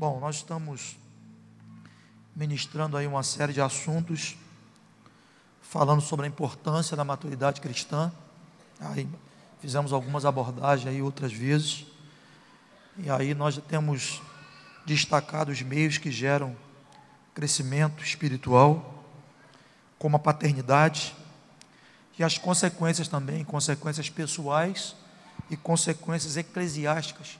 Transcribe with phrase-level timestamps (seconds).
[0.00, 0.96] Bom, nós estamos
[2.34, 4.34] ministrando aí uma série de assuntos
[5.60, 8.10] falando sobre a importância da maturidade cristã.
[8.80, 9.06] Aí
[9.60, 11.84] fizemos algumas abordagens aí outras vezes.
[12.96, 14.22] E aí nós temos
[14.86, 16.56] destacado os meios que geram
[17.34, 19.04] crescimento espiritual,
[19.98, 21.14] como a paternidade
[22.18, 24.96] e as consequências também, consequências pessoais
[25.50, 27.38] e consequências eclesiásticas,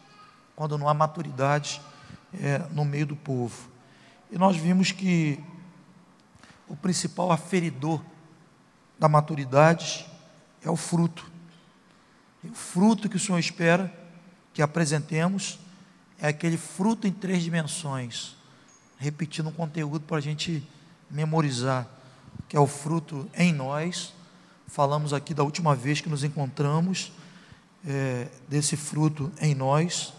[0.54, 1.80] quando não há maturidade
[2.34, 3.68] é, no meio do povo.
[4.30, 5.38] E nós vimos que
[6.68, 8.00] o principal aferidor
[8.98, 10.06] da maturidade
[10.62, 11.30] é o fruto.
[12.44, 13.92] E o fruto que o Senhor espera
[14.52, 15.58] que apresentemos
[16.18, 18.36] é aquele fruto em três dimensões.
[18.98, 20.62] Repetindo um conteúdo para a gente
[21.10, 21.88] memorizar,
[22.48, 24.14] que é o fruto em nós.
[24.66, 27.10] Falamos aqui da última vez que nos encontramos,
[27.84, 30.12] é, desse fruto em nós,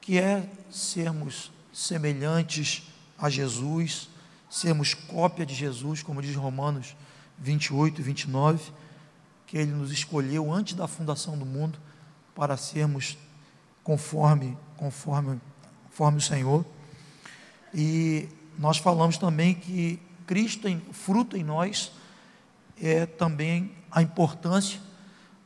[0.00, 2.84] que é sermos semelhantes
[3.18, 4.08] a Jesus,
[4.48, 6.96] sermos cópia de Jesus, como diz Romanos
[7.38, 8.72] 28 e 29,
[9.46, 11.78] que Ele nos escolheu antes da fundação do mundo
[12.34, 13.18] para sermos
[13.84, 15.38] conforme, conforme,
[15.84, 16.64] conforme o Senhor.
[17.74, 18.26] E
[18.58, 21.92] nós falamos também que Cristo, fruto em nós,
[22.80, 24.80] é também a importância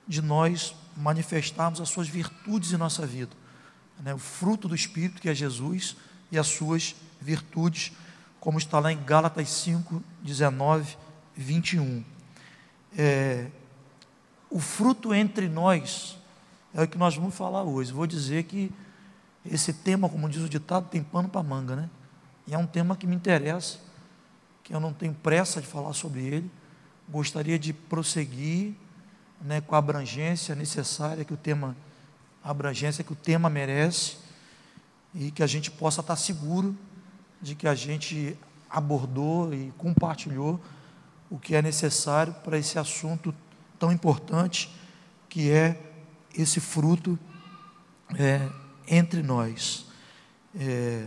[0.06, 3.32] de nós manifestarmos as suas virtudes em nossa vida.
[4.00, 4.14] Né?
[4.14, 5.96] O fruto do Espírito, que é Jesus,
[6.30, 7.92] e as suas virtudes,
[8.38, 10.96] como está lá em Gálatas 5, 19
[11.36, 12.04] e 21.
[12.96, 13.48] É,
[14.48, 16.18] o fruto entre nós
[16.74, 17.92] é o que nós vamos falar hoje.
[17.92, 18.72] Vou dizer que
[19.44, 21.90] esse tema, como diz o ditado, tem pano para manga, né?
[22.46, 23.78] E é um tema que me interessa,
[24.62, 26.50] que eu não tenho pressa de falar sobre ele.
[27.08, 28.74] Gostaria de prosseguir
[29.40, 31.76] né, com a abrangência necessária que o tema,
[32.42, 34.16] abrangência que o tema merece
[35.14, 36.76] e que a gente possa estar seguro
[37.40, 38.36] de que a gente
[38.68, 40.60] abordou e compartilhou
[41.28, 43.34] o que é necessário para esse assunto
[43.78, 44.70] tão importante
[45.28, 45.80] que é
[46.34, 47.18] esse fruto
[48.18, 48.48] é,
[48.86, 49.86] entre nós.
[50.58, 51.06] É,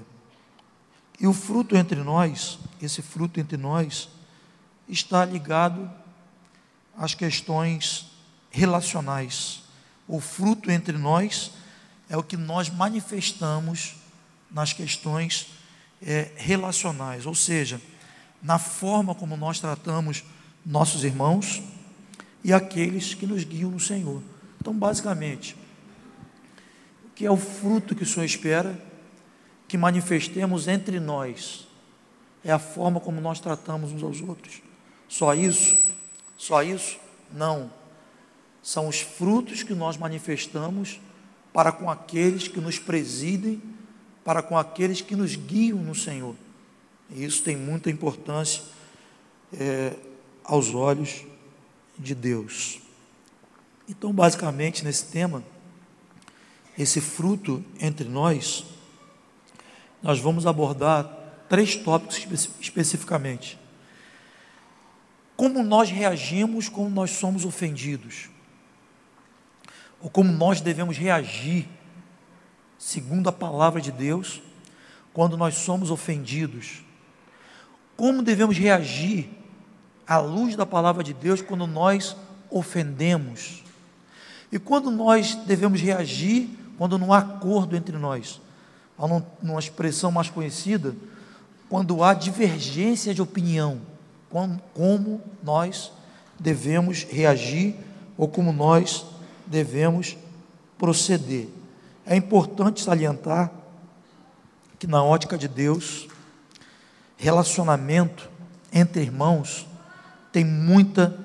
[1.19, 4.09] e o fruto entre nós, esse fruto entre nós,
[4.87, 5.89] está ligado
[6.97, 8.07] às questões
[8.49, 9.63] relacionais.
[10.07, 11.51] O fruto entre nós
[12.13, 13.95] é o que nós manifestamos
[14.51, 15.47] nas questões
[15.99, 17.81] é, relacionais, ou seja,
[18.39, 20.23] na forma como nós tratamos
[20.63, 21.63] nossos irmãos
[22.43, 24.21] e aqueles que nos guiam no Senhor.
[24.61, 25.55] Então, basicamente,
[27.07, 28.79] o que é o fruto que o Senhor espera
[29.67, 31.67] que manifestemos entre nós?
[32.45, 34.61] É a forma como nós tratamos uns aos outros.
[35.09, 35.75] Só isso?
[36.37, 36.99] Só isso?
[37.33, 37.73] Não.
[38.61, 40.99] São os frutos que nós manifestamos
[41.53, 43.61] para com aqueles que nos presidem,
[44.25, 46.35] para com aqueles que nos guiam no Senhor.
[47.11, 48.63] E isso tem muita importância
[49.53, 49.93] é,
[50.43, 51.23] aos olhos
[51.97, 52.79] de Deus.
[53.87, 55.43] Então, basicamente, nesse tema,
[56.77, 58.65] esse fruto entre nós,
[60.01, 61.05] nós vamos abordar
[61.47, 63.59] três tópicos espe especificamente.
[65.35, 68.32] Como nós reagimos quando nós somos ofendidos
[70.03, 71.65] ou como nós devemos reagir,
[72.77, 74.41] segundo a palavra de Deus,
[75.13, 76.83] quando nós somos ofendidos.
[77.95, 79.29] Como devemos reagir
[80.05, 82.17] à luz da palavra de Deus quando nós
[82.51, 83.63] ofendemos.
[84.51, 88.41] E quando nós devemos reagir quando não há acordo entre nós.
[88.97, 90.93] Há uma expressão mais conhecida,
[91.69, 93.79] quando há divergência de opinião,
[94.73, 95.93] como nós
[96.37, 97.75] devemos reagir
[98.17, 99.05] ou como nós
[99.53, 100.17] devemos
[100.79, 101.47] proceder.
[102.05, 103.51] É importante salientar
[104.79, 106.07] que, na ótica de Deus,
[107.15, 108.29] relacionamento
[108.73, 109.67] entre irmãos
[110.31, 111.17] tem muita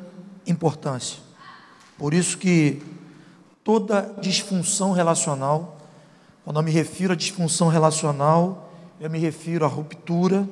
[0.47, 1.19] importância.
[1.97, 2.83] Por isso que
[3.65, 5.78] toda disfunção relacional,
[6.45, 10.47] quando eu me refiro a disfunção relacional, eu me refiro à ruptura,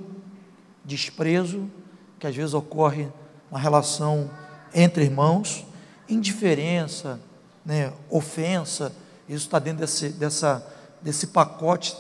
[0.83, 1.71] desprezo,
[2.19, 3.09] que às vezes ocorre
[3.51, 4.31] na relação
[4.75, 5.65] entre irmãos,
[6.09, 7.21] indiferença,
[7.67, 8.93] né, ofensa,
[9.29, 10.65] isso está dentro desse, dessa,
[11.03, 11.97] desse pacote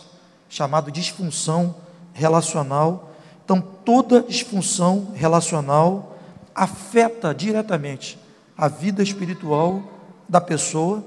[0.48, 1.74] chamado disfunção
[2.12, 3.12] relacional.
[3.44, 6.16] Então, toda disfunção relacional
[6.54, 8.16] afeta diretamente
[8.56, 9.82] a vida espiritual
[10.28, 11.04] da pessoa.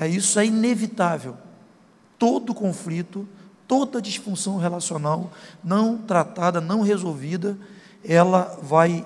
[0.00, 1.36] É, isso é inevitável.
[2.18, 3.28] Todo conflito,
[3.66, 5.30] toda disfunção relacional
[5.62, 7.58] não tratada, não resolvida,
[8.04, 9.04] ela vai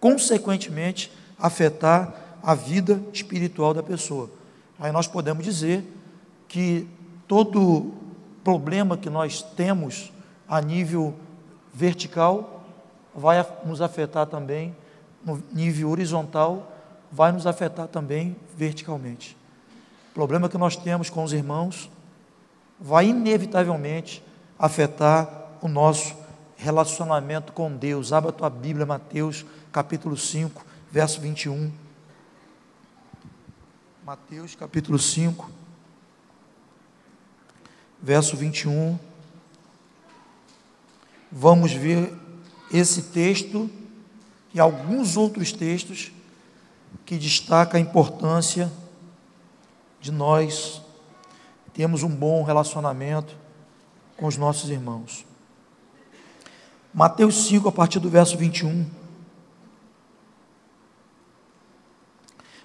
[0.00, 4.30] consequentemente afetar a vida espiritual da pessoa.
[4.80, 5.84] Aí nós podemos dizer
[6.48, 6.88] que
[7.26, 7.92] todo
[8.42, 10.10] problema que nós temos
[10.48, 11.14] a nível
[11.74, 12.64] vertical
[13.14, 14.74] vai nos afetar também
[15.22, 16.72] no nível horizontal,
[17.12, 19.36] vai nos afetar também verticalmente.
[20.12, 21.90] O problema que nós temos com os irmãos
[22.80, 24.24] vai inevitavelmente
[24.58, 26.16] afetar o nosso
[26.56, 28.10] relacionamento com Deus.
[28.10, 31.87] Abra a tua Bíblia, Mateus capítulo 5, verso 21.
[34.08, 35.50] Mateus capítulo 5,
[38.02, 38.98] verso 21.
[41.30, 42.16] Vamos ver
[42.72, 43.70] esse texto
[44.54, 46.10] e alguns outros textos
[47.04, 48.72] que destacam a importância
[50.00, 50.80] de nós
[51.74, 53.36] termos um bom relacionamento
[54.16, 55.26] com os nossos irmãos.
[56.94, 58.86] Mateus 5, a partir do verso 21.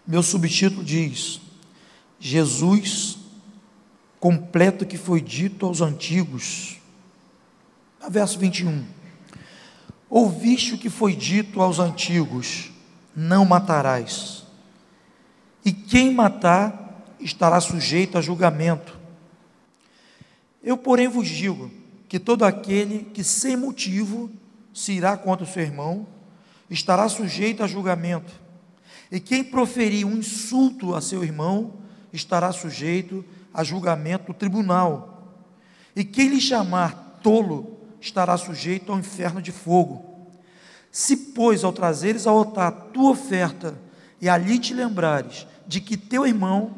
[0.05, 1.41] Meu subtítulo diz:
[2.19, 3.17] Jesus
[4.19, 6.77] completa o que foi dito aos antigos.
[8.09, 8.85] Verso 21.
[10.09, 12.71] Ouviste o que foi dito aos antigos:
[13.15, 14.43] não matarás.
[15.65, 18.99] E quem matar estará sujeito a julgamento.
[20.61, 21.71] Eu, porém, vos digo
[22.09, 24.29] que todo aquele que sem motivo
[24.73, 26.05] se irá contra o seu irmão
[26.69, 28.42] estará sujeito a julgamento.
[29.13, 31.75] E quem proferir um insulto a seu irmão
[32.11, 33.23] estará sujeito
[33.53, 35.37] a julgamento do tribunal.
[35.95, 40.03] E quem lhe chamar tolo estará sujeito ao inferno de fogo.
[40.91, 43.77] Se, pois, ao trazeres ao altar a tua oferta
[44.19, 46.73] e ali te lembrares de que teu irmão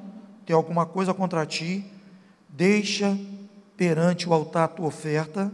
[0.45, 1.85] tem alguma coisa contra ti,
[2.49, 3.17] deixa
[3.77, 5.49] perante o altar a tua oferta,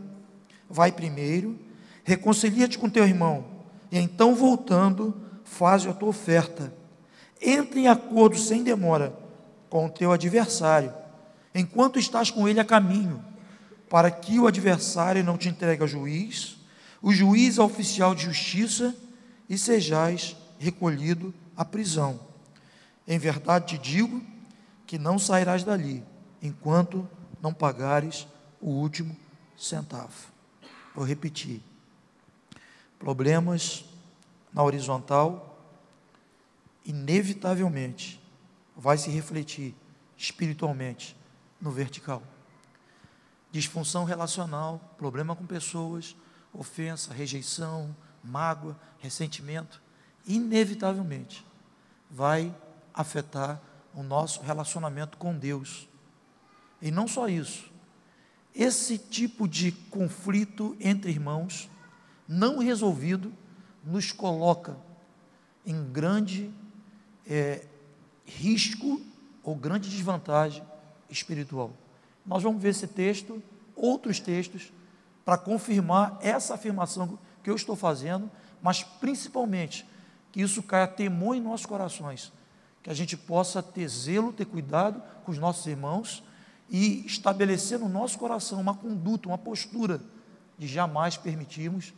[0.68, 1.60] vai primeiro,
[2.04, 3.46] reconcilia-te com teu irmão,
[3.92, 5.16] e então voltando,
[5.52, 6.74] faz a tua oferta.
[7.42, 9.14] Entre em acordo sem demora
[9.70, 10.94] com o teu adversário,
[11.54, 13.24] enquanto estás com ele a caminho,
[13.90, 16.58] para que o adversário não te entregue ao juiz,
[17.02, 18.96] o juiz ao oficial de justiça,
[19.50, 22.18] e sejais recolhido à prisão.
[23.06, 24.22] Em verdade te digo
[24.88, 26.02] que não sairás dali,
[26.42, 27.06] enquanto
[27.42, 28.26] não pagares
[28.62, 29.16] o último
[29.58, 30.32] centavo.
[30.96, 31.62] Vou repetir.
[32.98, 33.84] Problemas
[34.54, 35.60] na horizontal,
[36.86, 38.22] inevitavelmente,
[38.76, 39.76] vai se refletir
[40.18, 41.16] espiritualmente
[41.60, 42.22] no vertical.
[43.52, 46.16] Disfunção relacional, problema com pessoas,
[46.54, 49.82] ofensa, rejeição, mágoa, ressentimento,
[50.26, 51.46] inevitavelmente
[52.10, 52.54] vai
[52.94, 53.62] afetar
[53.94, 55.88] o nosso relacionamento com Deus
[56.82, 57.72] e não só isso,
[58.56, 61.70] esse tipo de conflito entre irmãos,
[62.28, 63.32] não resolvido,
[63.84, 64.78] nos coloca
[65.66, 66.52] em grande
[67.28, 67.66] é,
[68.26, 69.02] risco
[69.44, 70.64] ou grande desvantagem
[71.10, 71.72] espiritual.
[72.26, 73.42] Nós vamos ver esse texto,
[73.76, 74.72] outros textos,
[75.26, 78.30] para confirmar essa afirmação que eu estou fazendo,
[78.62, 79.86] mas principalmente
[80.32, 82.32] que isso caia temor em nossos corações,
[82.82, 86.24] que a gente possa ter zelo, ter cuidado com os nossos irmãos
[86.70, 90.02] e estabelecer no nosso coração uma conduta, uma postura
[90.58, 91.94] de jamais permitirmos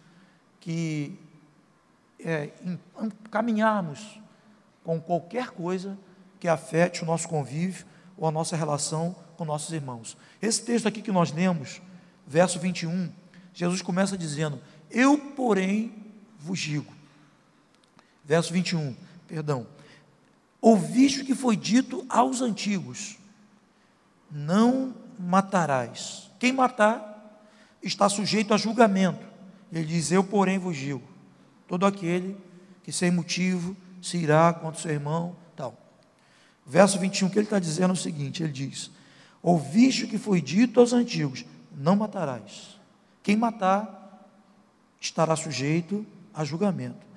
[0.59, 1.17] que
[2.19, 2.49] é,
[3.29, 4.19] caminharmos
[4.83, 5.97] com qualquer coisa
[6.39, 7.85] que afete o nosso convívio
[8.17, 10.17] ou a nossa relação com nossos irmãos.
[10.41, 11.81] Esse texto aqui que nós lemos,
[12.27, 13.11] verso 21,
[13.53, 15.93] Jesus começa dizendo: Eu, porém,
[16.39, 16.91] vos digo.
[18.25, 18.95] Verso 21,
[19.27, 19.67] perdão.
[20.61, 23.17] Ouviste o que foi dito aos antigos
[24.33, 26.31] não matarás.
[26.39, 27.11] Quem matar
[27.81, 29.25] está sujeito a julgamento.
[29.71, 31.03] Ele diz: Eu, porém, vos digo:
[31.73, 32.37] todo aquele
[32.83, 35.75] que sem motivo se irá contra seu irmão, tal.
[36.67, 38.91] Verso 21, que ele está dizendo é o seguinte: ele diz:
[39.41, 41.43] Ouviste o que foi dito aos antigos:
[41.75, 42.79] Não matarás.
[43.23, 44.29] Quem matar
[45.01, 47.07] estará sujeito a julgamento.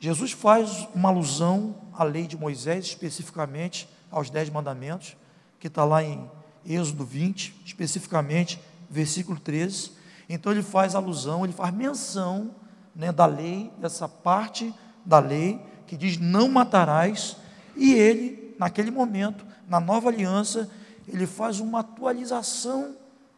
[0.00, 5.18] Jesus faz uma alusão à lei de Moisés, especificamente aos dez mandamentos,
[5.60, 6.30] que está lá em
[6.64, 9.92] Êxodo 20, especificamente, versículo 13.
[10.30, 12.54] Então ele faz alusão, ele faz menção
[12.96, 14.74] né, da lei, dessa parte
[15.04, 17.36] da lei que diz não matarás,
[17.76, 20.68] e ele, naquele momento, na nova aliança,
[21.06, 22.96] ele faz uma atualização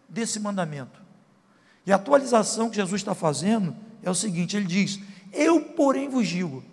[0.09, 1.03] desse mandamento.
[1.85, 5.01] E a atualização que Jesus está fazendo é o seguinte: ele diz,
[5.33, 6.65] Eu, porém, vos digo,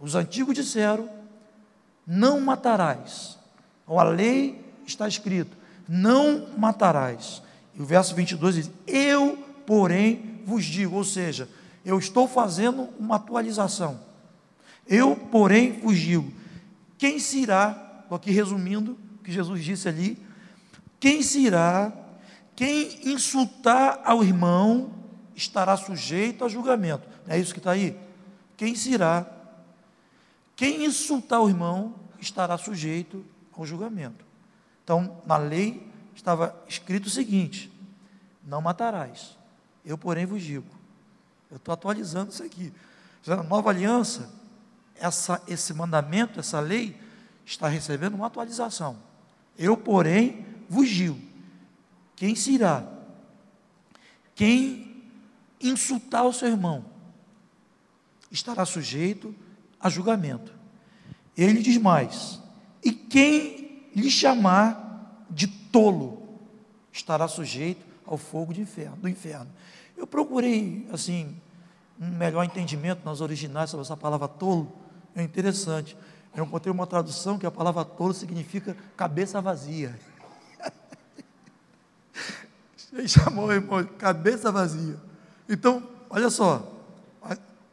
[0.00, 1.08] os antigos disseram,
[2.06, 3.38] não matarás.
[3.84, 5.56] Então, a lei está escrito:
[5.88, 7.42] não matarás.
[7.74, 11.48] E o verso 22 diz: Eu, porém, vos digo, ou seja,
[11.86, 14.00] eu estou fazendo uma atualização.
[14.88, 16.32] Eu, porém, digo:
[16.98, 20.20] quem se irá, estou aqui resumindo o que Jesus disse ali,
[20.98, 21.92] quem se irá,
[22.56, 24.90] Quem insultar ao irmão
[25.34, 27.06] estará sujeito a julgamento.
[27.28, 27.94] É isso que está aí?
[28.56, 29.30] Quem será?
[30.56, 34.24] Quem insultar o irmão estará sujeito ao julgamento.
[34.82, 37.70] Então, na lei estava escrito o seguinte:
[38.42, 39.36] não matarás.
[39.84, 40.75] Eu, porém, vos digo.
[41.50, 42.72] Eu estou atualizando isso aqui.
[43.26, 44.30] Na nova aliança,
[44.94, 47.00] essa, esse mandamento, essa lei,
[47.44, 48.96] está recebendo uma atualização.
[49.58, 51.18] Eu, porém, digo:
[52.14, 52.86] quem se irá?
[54.34, 55.04] Quem
[55.60, 56.84] insultar o seu irmão
[58.30, 59.34] estará sujeito
[59.80, 60.52] a julgamento.
[61.36, 62.40] Ele diz mais:
[62.84, 66.40] e quem lhe chamar de tolo
[66.92, 69.50] estará sujeito ao fogo inferno, do inferno.
[69.96, 71.36] Eu procurei, assim,
[72.00, 74.70] um melhor entendimento nas originais sobre essa palavra tolo,
[75.14, 75.96] é interessante.
[76.34, 79.98] Eu encontrei uma tradução que a palavra tolo significa cabeça vazia.
[82.92, 85.00] Ele chamou, irmão, cabeça vazia.
[85.48, 86.70] Então, olha só,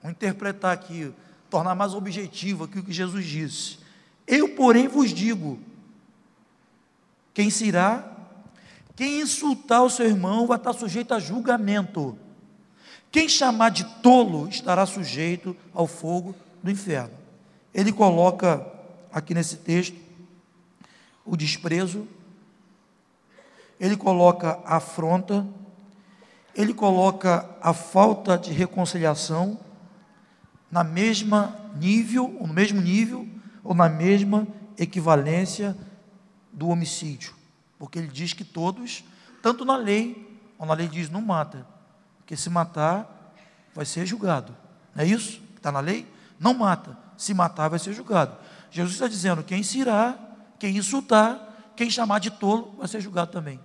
[0.01, 1.13] vou interpretar aqui,
[1.49, 3.79] tornar mais objetivo aqui o que Jesus disse.
[4.25, 5.59] Eu, porém, vos digo:
[7.33, 8.12] quem se irá,
[8.95, 12.17] quem insultar o seu irmão vai estar sujeito a julgamento.
[13.11, 17.13] Quem chamar de tolo estará sujeito ao fogo do inferno.
[17.73, 18.65] Ele coloca
[19.11, 19.95] aqui nesse texto
[21.25, 22.07] o desprezo,
[23.79, 25.45] ele coloca a afronta,
[26.55, 29.59] ele coloca a falta de reconciliação
[30.69, 33.27] na mesma nível, ou no mesmo nível,
[33.63, 34.47] ou na mesma
[34.77, 35.75] equivalência
[36.51, 37.42] do homicídio.
[37.83, 39.03] Porque ele diz que todos,
[39.41, 41.67] tanto na lei, ou na lei diz não mata,
[42.19, 43.35] porque se matar
[43.75, 44.55] vai ser julgado.
[44.95, 45.41] Não é isso?
[45.57, 46.07] Está na lei?
[46.39, 46.97] Não mata.
[47.17, 48.37] Se matar vai ser julgado.
[48.71, 50.17] Jesus está dizendo: quem se irá,
[50.57, 53.59] quem insultar, quem chamar de tolo, vai ser julgado também.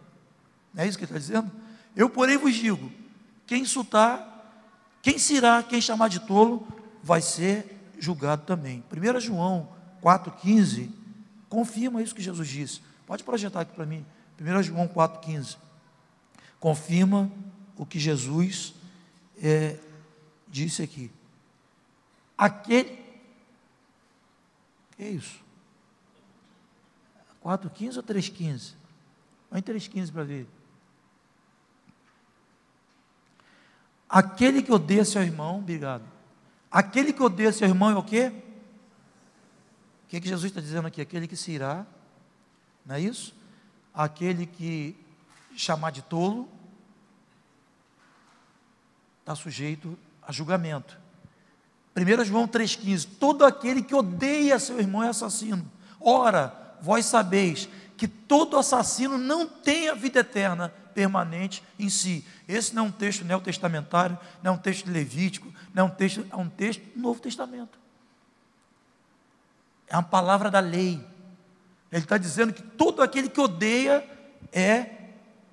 [0.74, 1.52] Não é isso que ele está dizendo?
[1.94, 2.90] Eu, porém, vos digo:
[3.46, 4.50] quem insultar,
[5.00, 6.66] quem se irá, quem chamar de tolo,
[7.04, 8.82] vai ser julgado também.
[8.92, 9.68] 1 João
[10.02, 10.90] 4,15
[11.48, 12.87] confirma isso que Jesus disse.
[13.08, 14.04] Pode projetar aqui para mim.
[14.38, 15.56] 1 João 4,15
[16.60, 17.32] confirma
[17.74, 18.74] o que Jesus
[19.42, 19.78] é,
[20.46, 21.10] disse aqui.
[22.36, 23.02] Aquele.
[24.94, 25.40] Que é isso?
[27.42, 28.74] 4,15 ou 3,15?
[29.50, 30.46] Vai em 3,15 para ver.
[34.06, 36.04] Aquele que odeia seu irmão, obrigado.
[36.70, 38.30] Aquele que odeia seu irmão é o quê?
[40.04, 41.00] O que, é que Jesus está dizendo aqui?
[41.00, 41.86] Aquele que se irá,
[42.84, 43.34] não é isso?
[43.92, 44.96] Aquele que
[45.56, 46.48] chamar de tolo,
[49.20, 50.98] está sujeito a julgamento.
[51.96, 55.70] 1 João 3,15: Todo aquele que odeia seu irmão é assassino.
[56.00, 62.24] Ora, vós sabeis que todo assassino não tem a vida eterna permanente em si.
[62.46, 66.26] Esse não é um texto neotestamentário, não é um texto levítico, não é um texto,
[66.30, 67.78] é um texto do Novo Testamento.
[69.88, 71.04] É uma palavra da lei.
[71.90, 74.04] Ele está dizendo que todo aquele que odeia
[74.52, 74.86] é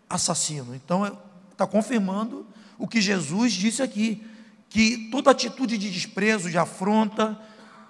[0.09, 0.75] assassino.
[0.75, 1.17] Então,
[1.51, 2.45] está confirmando
[2.77, 4.25] o que Jesus disse aqui,
[4.69, 7.39] que toda atitude de desprezo, de afronta,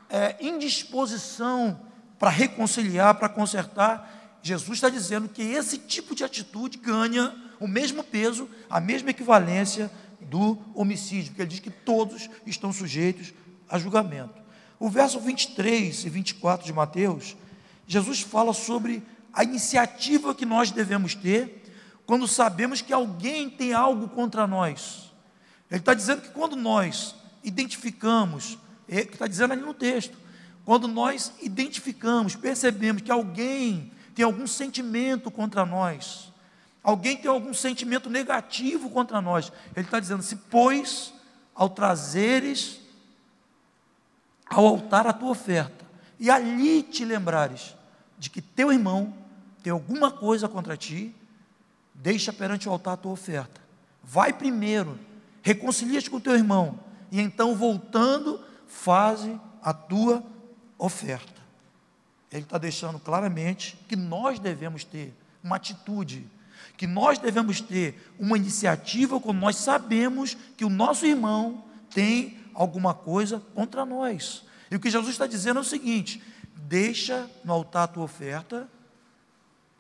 [0.10, 1.80] é, indisposição
[2.20, 8.04] para reconciliar, para consertar, Jesus está dizendo que esse tipo de atitude ganha o mesmo
[8.04, 9.90] peso, a mesma equivalência
[10.22, 13.34] do homicídio, porque ele diz que todos estão sujeitos
[13.68, 14.36] a julgamento.
[14.80, 17.36] O verso 23 e 24 de Mateus,
[17.88, 21.64] Jesus fala sobre a iniciativa que nós devemos ter
[22.06, 25.12] quando sabemos que alguém tem algo contra nós.
[25.70, 30.18] Ele está dizendo que quando nós identificamos, é, que está dizendo ali no texto,
[30.64, 36.32] quando nós identificamos, percebemos que alguém tem algum sentimento contra nós,
[36.86, 39.52] Alguém tem algum sentimento negativo contra nós.
[39.76, 41.12] Ele está dizendo: se pois
[41.56, 42.80] ao trazeres
[44.48, 45.85] ao altar a tua oferta,
[46.20, 47.76] e ali te lembrares
[48.18, 49.14] de que teu irmão
[49.62, 51.14] tem alguma coisa contra ti,
[51.94, 53.62] deixa perante o altar a tua oferta.
[54.04, 55.00] Vai primeiro,
[55.42, 56.80] reconcilia-te com teu irmão,
[57.12, 60.24] e então voltando, faze a tua
[60.78, 61.42] oferta.
[62.32, 66.30] Ele está deixando claramente que nós devemos ter uma atitude
[66.78, 72.94] que nós devemos ter uma iniciativa quando nós sabemos que o nosso irmão tem alguma
[72.94, 74.44] coisa contra nós.
[74.70, 76.22] E o que Jesus está dizendo é o seguinte:
[76.56, 78.70] deixa no altar a tua oferta.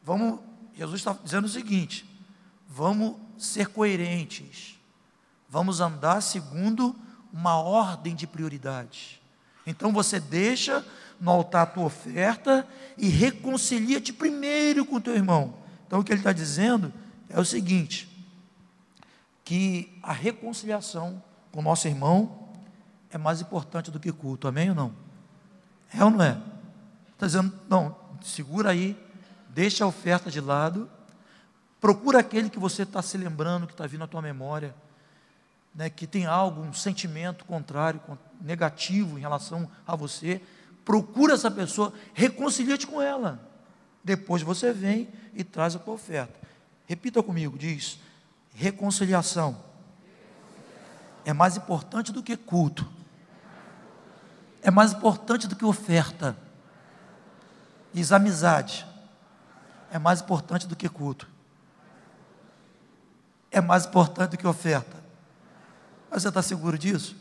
[0.04, 0.39] Vamos,
[0.75, 2.06] Jesus está dizendo o seguinte:
[2.68, 4.80] vamos ser coerentes,
[5.50, 6.96] vamos andar segundo
[7.34, 9.20] uma ordem de prioridades.
[9.65, 10.86] Então você deixa
[11.20, 15.56] no altar a tua oferta e reconcilia-te primeiro com teu irmão.
[15.88, 16.94] Então o que ele está dizendo
[17.30, 18.08] é o seguinte:
[19.44, 22.45] que a reconciliação com o nosso irmão
[23.15, 24.93] é mais importante do que culto, amém ou não?
[25.93, 26.38] É ou não é?
[27.13, 29.01] Está dizendo, não, segura aí,
[29.51, 30.89] deixa a oferta de lado,
[31.79, 34.75] procura aquele que você está se lembrando, que está vindo à tua memória,
[35.74, 38.01] né, que tem algo, um sentimento contrário,
[38.41, 40.41] negativo em relação a você,
[40.84, 43.39] procura essa pessoa, reconcilia-te com ela.
[44.03, 46.38] Depois você vem e traz a tua oferta.
[46.86, 47.98] Repita comigo, diz:
[48.53, 49.63] reconciliação
[51.24, 52.86] é mais importante do que culto,
[54.65, 56.36] é mais importante do que oferta.
[57.93, 58.84] Diz amizade,
[59.91, 61.29] é mais importante do que culto,
[63.51, 64.98] é mais importante do que oferta.
[66.10, 67.15] Mas você está seguro disso?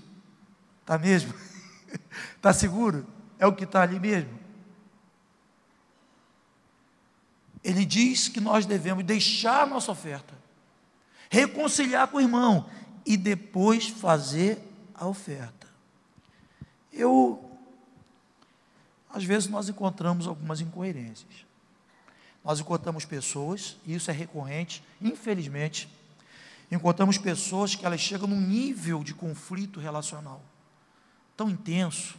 [0.81, 1.35] Está mesmo?
[2.35, 3.07] Está seguro?
[3.39, 4.41] É o que está ali mesmo?
[7.63, 10.35] Ele diz que nós devemos deixar a nossa oferta,
[11.29, 12.71] reconciliar com o irmão
[13.05, 14.59] e depois fazer
[14.95, 15.64] a oferta.
[16.95, 17.59] Eu,
[19.11, 21.45] às vezes, nós encontramos algumas incoerências.
[22.45, 25.89] Nós encontramos pessoas, e isso é recorrente, infelizmente,
[26.71, 30.41] encontramos pessoas que elas chegam num nível de conflito relacional
[31.37, 32.17] tão intenso,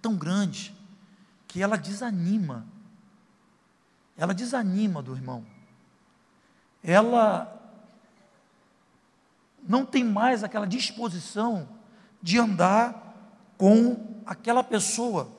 [0.00, 0.74] tão grande,
[1.46, 2.66] que ela desanima.
[4.16, 5.44] Ela desanima do irmão.
[6.82, 7.54] Ela
[9.66, 11.68] não tem mais aquela disposição
[12.22, 13.04] de andar
[13.56, 15.30] com aquela pessoa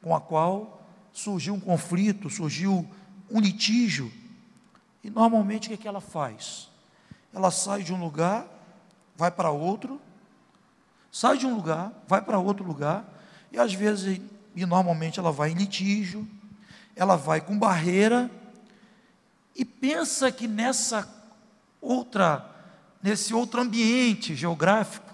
[0.00, 2.88] com a qual surgiu um conflito, surgiu
[3.30, 4.10] um litígio.
[5.04, 6.70] E normalmente o que, é que ela faz?
[7.30, 8.46] Ela sai de um lugar,
[9.14, 10.00] vai para outro,
[11.12, 13.04] sai de um lugar, vai para outro lugar,
[13.52, 14.18] e às vezes,
[14.56, 16.26] e normalmente ela vai em litígio,
[16.96, 18.30] ela vai com barreira,
[19.54, 21.06] e pensa que nessa
[21.82, 22.48] outra,
[23.02, 25.09] nesse outro ambiente geográfico,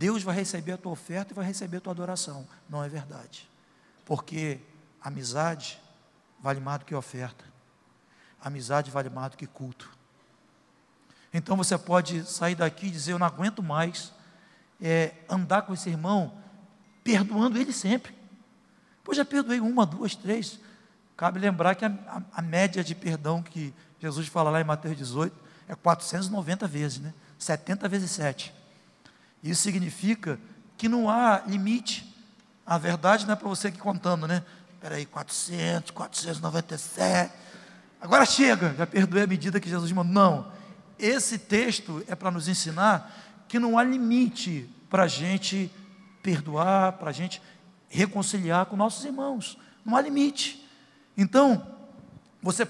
[0.00, 2.48] Deus vai receber a tua oferta e vai receber a tua adoração.
[2.70, 3.46] Não é verdade.
[4.06, 4.58] Porque
[4.98, 5.78] amizade
[6.40, 7.44] vale mais do que oferta.
[8.40, 9.90] Amizade vale mais do que culto.
[11.34, 14.10] Então você pode sair daqui e dizer: Eu não aguento mais
[14.80, 16.32] é, andar com esse irmão,
[17.04, 18.16] perdoando ele sempre.
[19.04, 20.58] Pois já perdoei uma, duas, três.
[21.14, 24.96] Cabe lembrar que a, a, a, média de perdão que Jesus fala lá em Mateus
[24.96, 25.36] 18
[25.68, 27.12] é 490 vezes, né?
[27.38, 28.59] 70 vezes 7.
[29.42, 30.38] Isso significa
[30.76, 32.14] que não há limite.
[32.66, 34.44] A verdade não é para você aqui contando, né?
[34.74, 37.32] Espera aí, 400, 497.
[38.00, 40.12] Agora chega, já perdoei a medida que Jesus mandou.
[40.12, 40.52] Não.
[40.98, 45.70] Esse texto é para nos ensinar que não há limite para a gente
[46.22, 47.42] perdoar, para a gente
[47.88, 49.58] reconciliar com nossos irmãos.
[49.84, 50.66] Não há limite.
[51.16, 51.66] Então,
[52.42, 52.66] você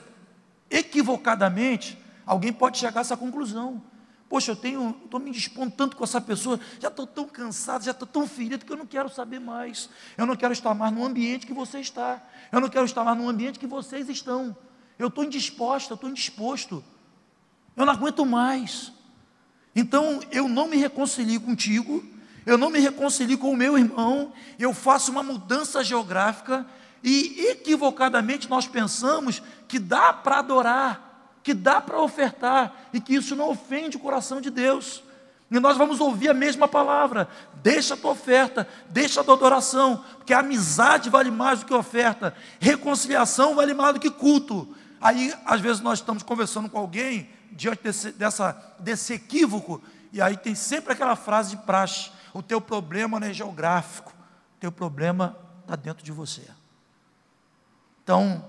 [0.70, 3.82] equivocadamente, alguém pode chegar a essa conclusão.
[4.30, 7.90] Poxa, eu tenho, estou me dispondo tanto com essa pessoa, já estou tão cansado, já
[7.90, 9.90] estou tão ferido que eu não quero saber mais.
[10.16, 12.22] Eu não quero estar mais no ambiente que você está.
[12.52, 14.56] Eu não quero estar mais no ambiente que vocês estão.
[14.96, 16.84] Eu estou indisposto, eu estou indisposto.
[17.76, 18.92] Eu não aguento mais.
[19.74, 22.04] Então eu não me reconcilio contigo,
[22.46, 26.64] eu não me reconcilio com o meu irmão, eu faço uma mudança geográfica
[27.02, 31.09] e equivocadamente nós pensamos que dá para adorar,
[31.42, 35.02] que dá para ofertar e que isso não ofende o coração de Deus.
[35.50, 37.28] E nós vamos ouvir a mesma palavra:
[37.62, 41.74] deixa a tua oferta, deixa a tua adoração, porque a amizade vale mais do que
[41.74, 44.76] oferta, reconciliação vale mais do que culto.
[45.00, 50.36] Aí, às vezes, nós estamos conversando com alguém diante desse, dessa, desse equívoco, e aí
[50.36, 54.12] tem sempre aquela frase de praxe: o teu problema não é geográfico,
[54.56, 56.42] o teu problema está dentro de você.
[58.04, 58.44] Então,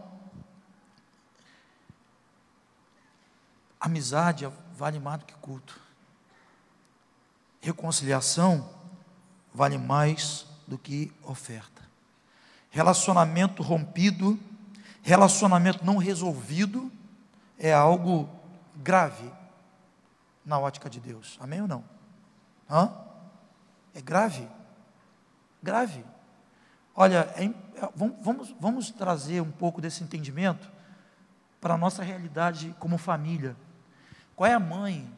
[3.82, 5.82] amizade vale mais do que culto.
[7.60, 8.70] Reconciliação
[9.52, 11.82] vale mais do que oferta.
[12.70, 14.40] Relacionamento rompido,
[15.02, 16.92] relacionamento não resolvido
[17.58, 18.30] é algo
[18.76, 19.30] grave
[20.46, 21.38] na ótica de Deus.
[21.42, 21.84] Amém ou não?
[22.70, 22.94] Hã?
[23.94, 24.48] É grave.
[25.62, 26.06] Grave.
[26.96, 30.72] Olha, é, é, vamos, vamos trazer um pouco desse entendimento
[31.60, 33.56] para a nossa realidade como família.
[34.36, 35.10] Qual é a mãe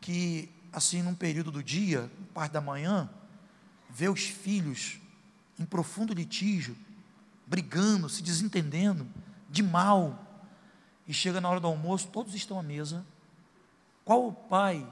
[0.00, 3.10] que, assim, num período do dia, parte da manhã,
[3.90, 4.98] vê os filhos
[5.58, 6.76] em profundo litígio,
[7.46, 9.06] brigando, se desentendendo,
[9.48, 10.22] de mal,
[11.06, 13.06] e chega na hora do almoço, todos estão à mesa.
[14.04, 14.86] Qual o pai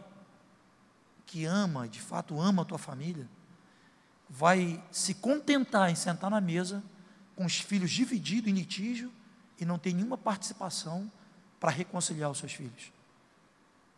[1.26, 3.28] que ama, de fato ama a tua família,
[4.28, 6.82] vai se contentar em sentar na mesa
[7.36, 9.12] com os filhos divididos em litígio
[9.60, 11.10] e não tem nenhuma participação
[11.58, 12.92] para reconciliar os seus filhos?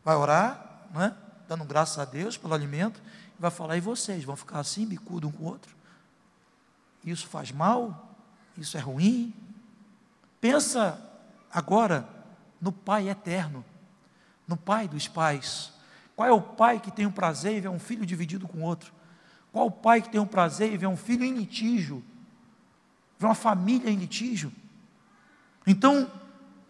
[0.06, 1.12] Vai orar, não é?
[1.48, 3.02] dando graças a Deus pelo alimento,
[3.36, 5.74] e vai falar, e vocês vão ficar assim, bicudo um com o outro?
[7.04, 8.16] Isso faz mal?
[8.56, 9.34] Isso é ruim?
[10.40, 10.96] Pensa
[11.50, 12.08] agora
[12.60, 13.64] no Pai eterno,
[14.46, 15.72] no Pai dos pais.
[16.14, 18.92] Qual é o pai que tem o prazer em ver um filho dividido com outro?
[19.52, 22.02] Qual o pai que tem o prazer em ver um filho em litígio?
[23.18, 24.52] Ver uma família em litígio?
[25.66, 26.08] Então,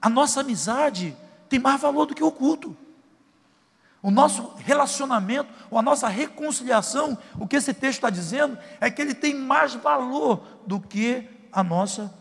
[0.00, 1.14] a nossa amizade
[1.50, 2.74] tem mais valor do que o culto.
[4.06, 9.02] O nosso relacionamento, ou a nossa reconciliação, o que esse texto está dizendo, é que
[9.02, 12.14] ele tem mais valor do que a nossa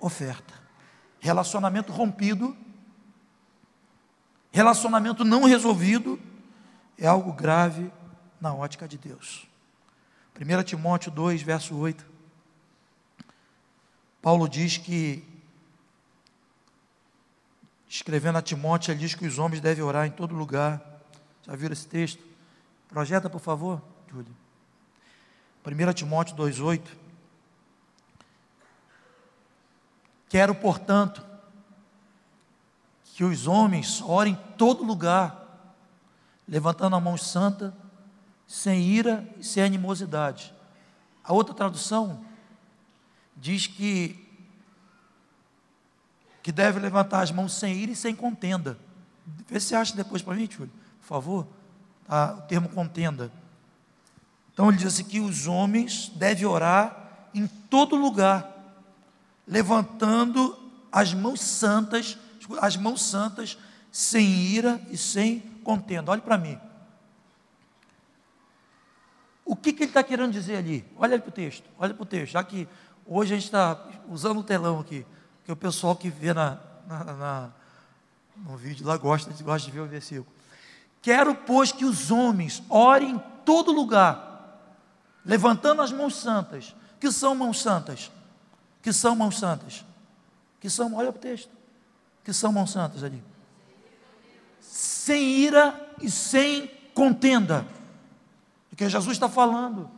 [0.00, 0.54] oferta.
[1.20, 2.56] Relacionamento rompido,
[4.50, 6.18] relacionamento não resolvido,
[6.96, 7.92] é algo grave
[8.40, 9.46] na ótica de Deus.
[10.34, 12.06] 1 Timóteo 2, verso 8.
[14.22, 15.22] Paulo diz que
[17.86, 20.96] escrevendo a Timóteo, ele diz que os homens devem orar em todo lugar.
[21.48, 22.22] Já viram esse texto?
[22.88, 24.36] Projeta, por favor, Júlio.
[25.66, 26.82] 1 Timóteo 2,8.
[30.28, 31.24] Quero, portanto,
[33.14, 35.72] que os homens orem em todo lugar,
[36.46, 37.74] levantando a mão santa,
[38.46, 40.54] sem ira e sem animosidade.
[41.24, 42.24] A outra tradução
[43.34, 44.26] diz que
[46.42, 48.78] que deve levantar as mãos sem ira e sem contenda.
[49.46, 50.72] Vê se acha depois para mim, Júlio,
[51.08, 51.46] favor.
[52.06, 53.30] Tá, o termo contenda.
[54.52, 58.48] Então ele diz assim que os homens devem orar em todo lugar,
[59.46, 60.58] levantando
[60.90, 62.18] as mãos santas,
[62.60, 63.58] as mãos santas,
[63.92, 66.10] sem ira e sem contenda.
[66.10, 66.58] Olhe para mim.
[69.44, 70.84] O que, que ele está querendo dizer ali?
[70.96, 72.68] Olha para o texto, olha para o texto, já que
[73.06, 75.06] hoje a gente está usando o telão aqui
[75.44, 77.50] que o pessoal que vê na, na, na,
[78.36, 80.37] no vídeo lá gosta, gosta de ver o versículo.
[81.02, 84.60] Quero, pois, que os homens orem em todo lugar,
[85.24, 86.74] levantando as mãos santas.
[87.00, 88.10] Que são mãos santas?
[88.82, 89.84] Que são mãos santas?
[90.60, 91.50] Que são, olha o texto.
[92.24, 93.22] Que são mãos santas ali.
[94.60, 97.64] Sem ira e sem contenda.
[98.68, 99.88] Porque Jesus está falando.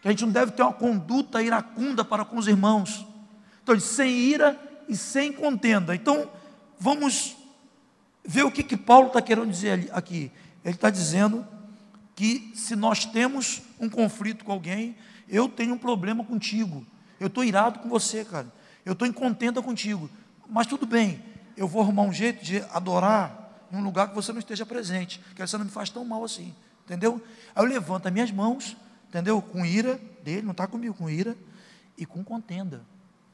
[0.00, 3.08] Que a gente não deve ter uma conduta iracunda para com os irmãos
[3.68, 5.94] então, sem ira e sem contenda.
[5.94, 6.30] Então,
[6.78, 7.36] vamos
[8.28, 10.30] ver o que, que Paulo está querendo dizer aqui.
[10.62, 11.46] Ele está dizendo
[12.14, 14.94] que se nós temos um conflito com alguém,
[15.26, 16.84] eu tenho um problema contigo.
[17.18, 18.52] Eu estou irado com você, cara.
[18.84, 20.10] Eu estou em contenda contigo.
[20.46, 21.22] Mas tudo bem,
[21.56, 25.20] eu vou arrumar um jeito de adorar em um lugar que você não esteja presente,
[25.34, 27.22] que você não me faz tão mal assim, entendeu?
[27.56, 28.76] Aí eu levanto as minhas mãos,
[29.08, 29.40] entendeu?
[29.40, 31.34] Com ira dele, não está comigo, com ira
[31.96, 32.82] e com contenda.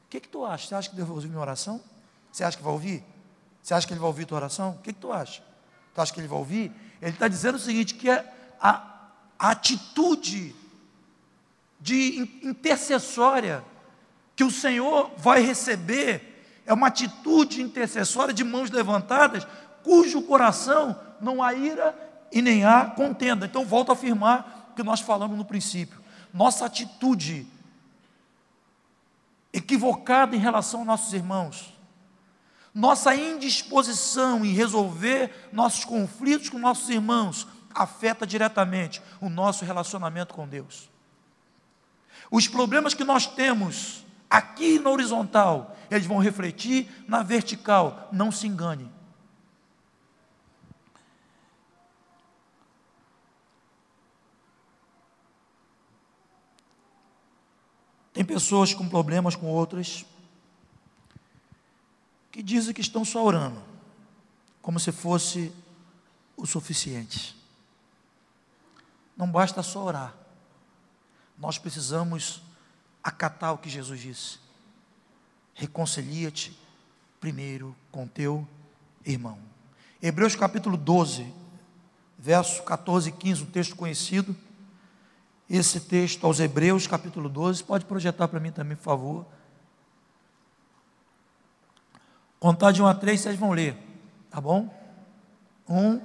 [0.05, 0.67] O que, que tu acha?
[0.67, 1.81] Você acha que deve ouvir minha oração?
[2.31, 3.03] Você acha que vai ouvir?
[3.65, 4.73] Você acha que ele vai ouvir tua oração?
[4.73, 5.41] O que, que tu acha?
[5.95, 6.71] Tu acha que ele vai ouvir?
[7.01, 8.23] Ele está dizendo o seguinte: que é
[8.61, 9.07] a,
[9.39, 10.55] a atitude
[11.79, 13.65] de intercessória
[14.35, 19.47] que o Senhor vai receber é uma atitude intercessória de mãos levantadas,
[19.81, 21.97] cujo coração não há ira
[22.31, 23.47] e nem há contenda.
[23.47, 25.99] Então, volto a afirmar o que nós falamos no princípio.
[26.31, 27.47] Nossa atitude
[29.51, 31.74] equivocada em relação aos nossos irmãos.
[32.75, 40.45] Nossa indisposição em resolver nossos conflitos com nossos irmãos afeta diretamente o nosso relacionamento com
[40.45, 40.89] Deus.
[42.29, 48.45] Os problemas que nós temos aqui na horizontal, eles vão refletir na vertical, não se
[48.45, 48.91] engane.
[58.11, 60.05] Tem pessoas com problemas com outras
[62.35, 63.63] que dizem que estão só orando,
[64.61, 65.53] como se fosse
[66.35, 67.33] o suficiente.
[69.15, 70.13] Não basta só orar,
[71.37, 72.41] nós precisamos
[73.01, 74.39] acatar o que Jesus disse.
[75.53, 76.59] Reconcilia-te
[77.21, 78.45] primeiro com teu
[79.05, 79.39] irmão.
[80.01, 81.33] Hebreus capítulo 12,
[82.19, 84.35] verso 14 e 15, um texto conhecido
[85.49, 87.63] esse texto aos Hebreus, capítulo 12.
[87.63, 89.25] Pode projetar para mim também, por favor.
[92.39, 93.75] Contar de 1 a 3, vocês vão ler,
[94.29, 94.69] tá bom?
[95.67, 95.99] 1,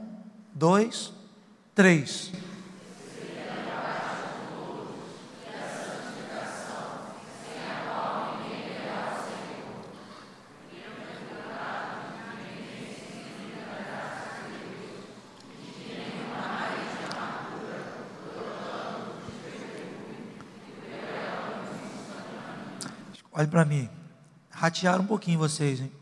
[0.55, 1.13] 2,
[1.75, 2.33] 3.
[23.33, 23.89] Olhe para mim.
[24.51, 26.00] Ratearam um pouquinho vocês, hein?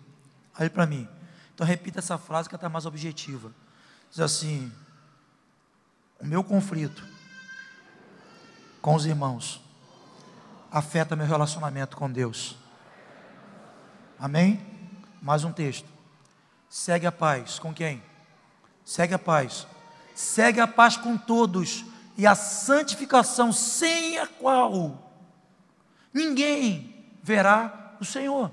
[0.58, 1.08] Olhe para mim.
[1.54, 3.52] Então repita essa frase que está mais objetiva.
[4.10, 4.72] Diz assim:
[6.18, 7.04] o meu conflito
[8.80, 9.60] com os irmãos
[10.70, 12.56] afeta meu relacionamento com Deus.
[14.18, 14.60] Amém?
[15.22, 15.88] Mais um texto.
[16.68, 18.02] Segue a paz com quem?
[18.84, 19.66] Segue a paz.
[20.14, 21.84] Segue a paz com todos
[22.16, 25.12] e a santificação sem a qual
[26.12, 28.50] ninguém verá o Senhor.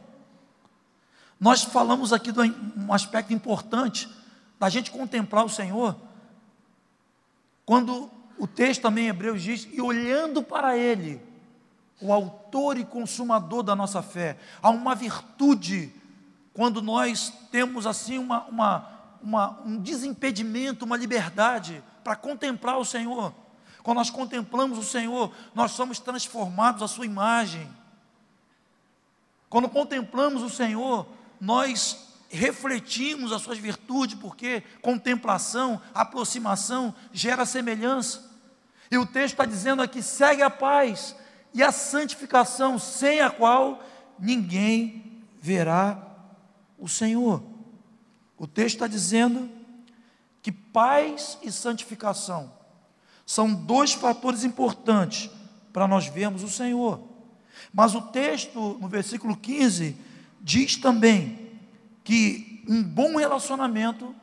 [1.40, 4.10] Nós falamos aqui de um aspecto importante
[4.60, 5.96] da gente contemplar o Senhor,
[7.66, 11.22] quando o texto também em Hebreus diz, e olhando para Ele,
[12.02, 15.94] o autor e consumador da nossa fé, há uma virtude,
[16.54, 18.90] quando nós temos assim uma, uma,
[19.22, 23.34] uma um desimpedimento, uma liberdade para contemplar o Senhor.
[23.82, 27.70] Quando nós contemplamos o Senhor, nós somos transformados à Sua imagem.
[29.50, 31.08] Quando contemplamos o Senhor,
[31.40, 31.98] nós
[32.30, 38.24] refletimos as suas virtudes, porque contemplação, aproximação gera semelhança.
[38.92, 41.16] E o texto está dizendo aqui: segue a paz
[41.54, 43.84] e a santificação, sem a qual
[44.20, 46.02] ninguém verá
[46.78, 47.42] o Senhor.
[48.38, 49.50] O texto está dizendo
[50.42, 52.52] que paz e santificação
[53.26, 55.30] são dois fatores importantes
[55.74, 57.02] para nós vermos o Senhor.
[57.74, 59.98] Mas o texto, no versículo 15,
[60.46, 61.60] diz também
[62.04, 64.16] que um bom relacionamento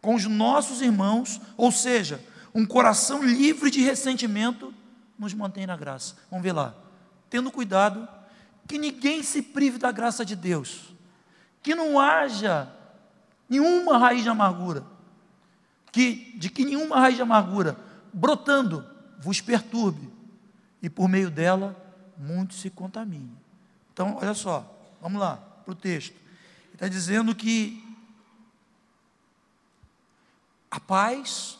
[0.00, 2.18] com os nossos irmãos, ou seja,
[2.54, 4.72] um coração livre de ressentimento,
[5.18, 6.14] nos mantém na graça.
[6.30, 6.74] Vamos ver lá.
[7.28, 8.08] Tendo cuidado
[8.66, 10.94] que ninguém se prive da graça de Deus,
[11.62, 12.72] que não haja
[13.46, 14.82] nenhuma raiz de amargura,
[15.92, 17.78] que, de que nenhuma raiz de amargura
[18.14, 18.82] brotando
[19.18, 20.10] vos perturbe,
[20.80, 21.76] e por meio dela
[22.16, 23.36] muitos se contaminem.
[23.92, 24.64] Então, olha só,
[25.02, 26.14] vamos lá para o texto
[26.72, 27.82] está dizendo que
[30.70, 31.58] a paz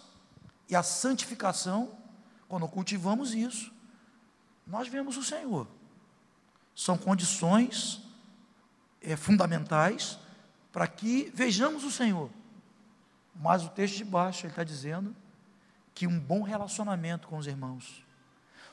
[0.68, 1.90] e a santificação,
[2.48, 3.72] quando cultivamos isso,
[4.66, 5.66] nós vemos o Senhor.
[6.74, 8.02] São condições
[9.00, 10.18] é, fundamentais
[10.70, 12.30] para que vejamos o Senhor.
[13.34, 15.16] Mas o texto de baixo ele está dizendo
[15.94, 18.04] que um bom relacionamento com os irmãos,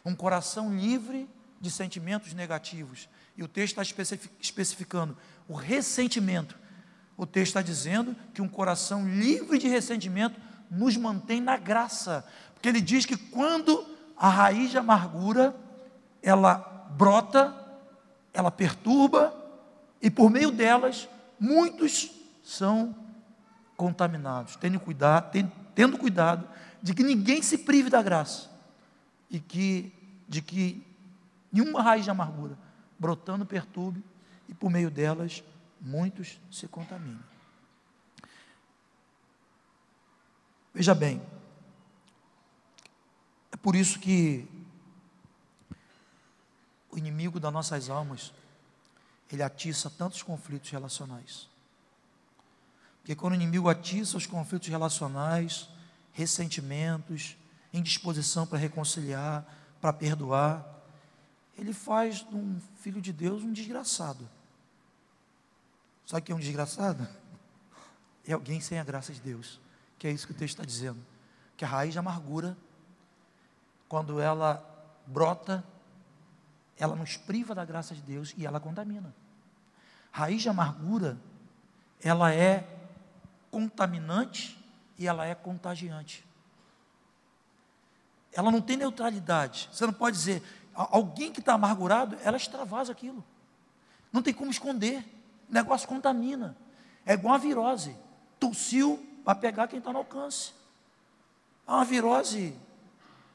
[0.03, 1.29] um coração livre
[1.61, 4.05] de sentimentos negativos, e o texto está
[4.39, 5.17] especificando
[5.47, 6.55] o ressentimento.
[7.17, 12.25] O texto está dizendo que um coração livre de ressentimento nos mantém na graça.
[12.53, 13.85] Porque ele diz que quando
[14.17, 15.55] a raiz de amargura
[16.21, 16.55] ela
[16.91, 17.53] brota,
[18.33, 19.33] ela perturba,
[20.01, 21.07] e por meio delas,
[21.39, 22.11] muitos
[22.43, 22.95] são
[23.75, 24.55] contaminados.
[24.55, 25.31] Tendo cuidado,
[25.75, 26.47] tendo cuidado
[26.81, 28.49] de que ninguém se prive da graça
[29.29, 29.91] e que
[30.27, 30.85] de que
[31.51, 32.57] nenhuma raiz de amargura
[33.03, 34.01] brotando perturbe,
[34.47, 35.43] e por meio delas
[35.81, 37.19] muitos se contaminem.
[40.73, 41.21] Veja bem,
[43.51, 44.47] é por isso que
[46.89, 48.33] o inimigo das nossas almas,
[49.29, 51.49] ele atiça tantos conflitos relacionais.
[52.99, 55.67] Porque quando o inimigo atiça os conflitos relacionais,
[56.13, 57.35] ressentimentos,
[57.73, 59.45] indisposição para reconciliar,
[59.81, 60.65] para perdoar,
[61.57, 64.29] ele faz de um filho de Deus um desgraçado.
[66.05, 67.07] Sabe que é um desgraçado?
[68.27, 69.59] É alguém sem a graça de Deus.
[69.97, 70.99] Que é isso que o texto está dizendo.
[71.55, 72.57] Que a raiz de amargura,
[73.87, 74.61] quando ela
[75.07, 75.63] brota,
[76.77, 79.15] ela nos priva da graça de Deus e ela contamina.
[80.11, 81.17] Raiz de amargura,
[82.01, 82.67] ela é
[83.49, 84.61] contaminante
[84.97, 86.25] e ela é contagiante.
[88.33, 89.69] Ela não tem neutralidade.
[89.71, 90.43] Você não pode dizer,
[90.75, 93.23] alguém que está amargurado, ela extravasa aquilo.
[94.11, 94.99] Não tem como esconder.
[95.49, 96.55] O negócio contamina.
[97.05, 97.95] É igual a virose.
[98.39, 100.53] Tossiu, vai pegar quem está no alcance.
[101.65, 102.55] Há uma virose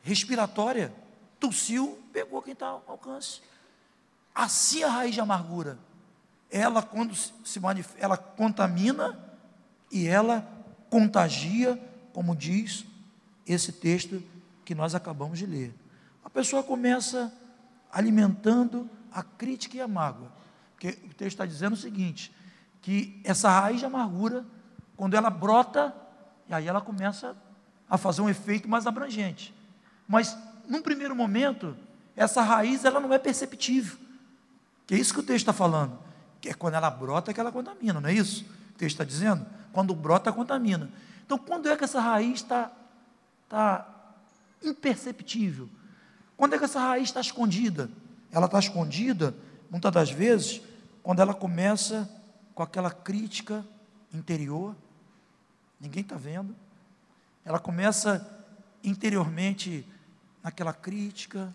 [0.03, 0.93] respiratória.
[1.39, 3.41] Tossiu, pegou quem está ao alcance.
[4.35, 5.79] Assim a raiz de amargura.
[6.51, 7.61] Ela, quando se
[7.99, 9.19] ela contamina
[9.91, 10.49] e ela
[10.89, 11.77] contagia,
[12.13, 12.85] como diz
[13.47, 14.23] esse texto
[14.65, 15.75] que nós acabamos de ler
[16.29, 17.33] a pessoa começa
[17.91, 20.31] alimentando a crítica e a mágoa.
[20.73, 22.31] Porque o texto está dizendo o seguinte:
[22.83, 24.45] que essa raiz de amargura,
[24.95, 25.95] quando ela brota,
[26.47, 27.35] e aí ela começa
[27.89, 29.55] a fazer um efeito mais abrangente.
[30.07, 30.37] Mas,
[30.69, 31.75] num primeiro momento,
[32.15, 33.97] essa raiz ela não é perceptível.
[34.87, 35.99] Que é isso que o texto está falando.
[36.43, 38.45] Que é quando ela brota que ela contamina, não é isso?
[38.75, 39.47] O texto está dizendo?
[39.73, 40.91] Quando brota, contamina.
[41.25, 42.71] Então, quando é que essa raiz está,
[43.47, 43.89] está
[44.63, 45.71] imperceptível?
[46.39, 47.91] Quando é que essa raiz está escondida?
[48.31, 49.35] Ela está escondida,
[49.69, 50.63] muitas das vezes,
[51.03, 52.09] quando ela começa
[52.55, 53.67] com aquela crítica
[54.15, 54.77] interior,
[55.81, 56.55] ninguém está vendo,
[57.45, 58.25] ela começa
[58.85, 59.85] interiormente
[60.41, 61.53] naquela crítica,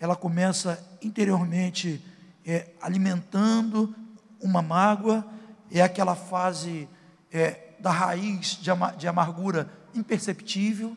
[0.00, 2.02] ela começa interiormente
[2.46, 3.94] é, alimentando
[4.40, 5.26] uma mágoa,
[5.70, 6.88] é aquela fase
[7.30, 10.96] é, da raiz de, de amargura imperceptível.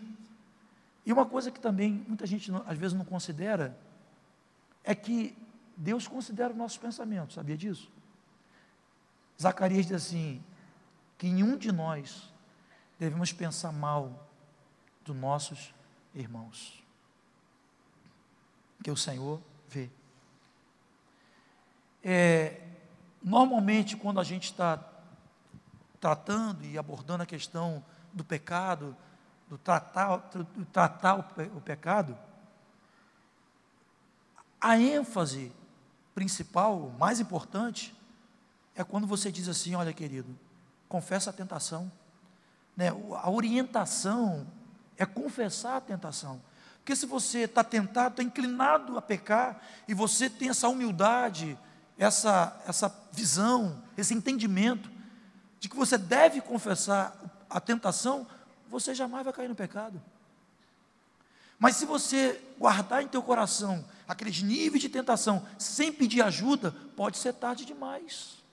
[1.06, 3.78] E uma coisa que também muita gente às vezes não considera
[4.84, 5.38] é que
[5.78, 7.92] Deus considera os nossos pensamentos, sabia disso?
[9.40, 10.44] Zacarias diz assim:
[11.18, 12.32] que nenhum de nós
[12.98, 14.30] devemos pensar mal
[15.04, 15.74] dos nossos
[16.14, 16.84] irmãos,
[18.84, 19.90] que o Senhor vê.
[22.04, 22.62] É,
[23.22, 24.84] normalmente, quando a gente está
[26.00, 28.96] tratando e abordando a questão do pecado,
[29.48, 31.16] do tratar, do tratar
[31.56, 32.18] o, pecado,
[34.60, 35.52] a ênfase
[36.14, 37.96] principal, mais importante,
[38.76, 40.36] é quando você diz assim: olha, querido,
[40.90, 41.92] confessa a tentação.
[42.76, 42.90] Né?
[43.22, 44.48] A orientação
[44.98, 46.42] é confessar a tentação.
[46.78, 51.58] Porque se você está tentado, está inclinado a pecar, e você tem essa humildade,
[51.98, 54.92] essa, essa visão, esse entendimento,
[55.60, 57.16] de que você deve confessar
[57.50, 58.28] a tentação,
[58.80, 60.02] você jamais vai cair no pecado.
[61.58, 67.18] Mas se você guardar em teu coração aqueles níveis de tentação sem pedir ajuda, pode
[67.18, 68.44] ser tarde demais.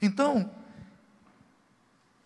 [0.00, 0.50] Então,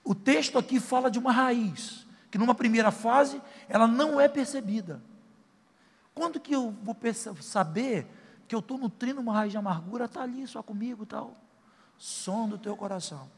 [0.04, 5.02] o texto aqui fala de uma raiz, que numa primeira fase ela não é percebida.
[6.14, 6.96] Quando que eu vou
[7.40, 8.06] saber
[8.46, 10.04] que eu estou nutrindo uma raiz de amargura?
[10.04, 11.36] Está ali só comigo tal.
[11.98, 13.30] Som do teu coração.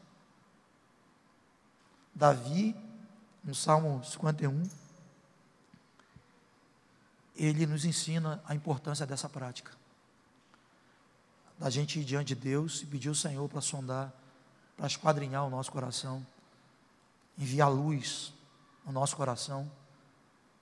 [2.13, 2.75] Davi,
[3.43, 4.63] no Salmo 51,
[7.35, 9.71] ele nos ensina a importância dessa prática.
[11.59, 14.13] Da gente ir diante de Deus e pedir ao Senhor para sondar,
[14.77, 16.25] para esquadrinhar o nosso coração,
[17.37, 18.33] enviar luz
[18.85, 19.69] no nosso coração,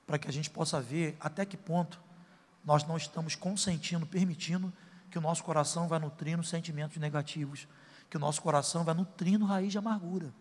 [0.07, 1.99] para que a gente possa ver até que ponto
[2.65, 4.71] nós não estamos consentindo, permitindo
[5.09, 7.67] que o nosso coração vai nutrindo sentimentos negativos,
[8.09, 10.33] que o nosso coração vai nutrindo raiz de amargura.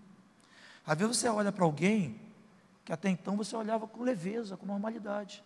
[0.87, 2.30] Às vezes você olha para alguém
[2.90, 5.44] que até então você olhava com leveza, com normalidade.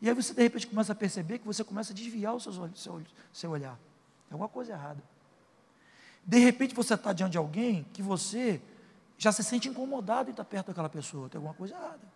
[0.00, 2.52] E aí você de repente começa a perceber que você começa a desviar o seu,
[2.72, 3.76] seu, seu olhar.
[4.28, 5.02] Tem alguma coisa errada.
[6.24, 8.62] De repente você está diante de alguém que você
[9.18, 11.28] já se sente incomodado em estar perto daquela pessoa.
[11.28, 12.06] Tem alguma coisa errada.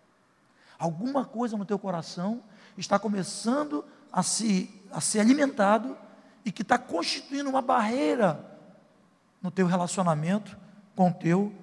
[0.79, 2.41] Alguma coisa no teu coração
[2.77, 5.97] está começando a, se, a ser alimentado
[6.45, 8.49] e que está constituindo uma barreira
[9.41, 10.57] no teu relacionamento
[10.95, 11.53] com o teu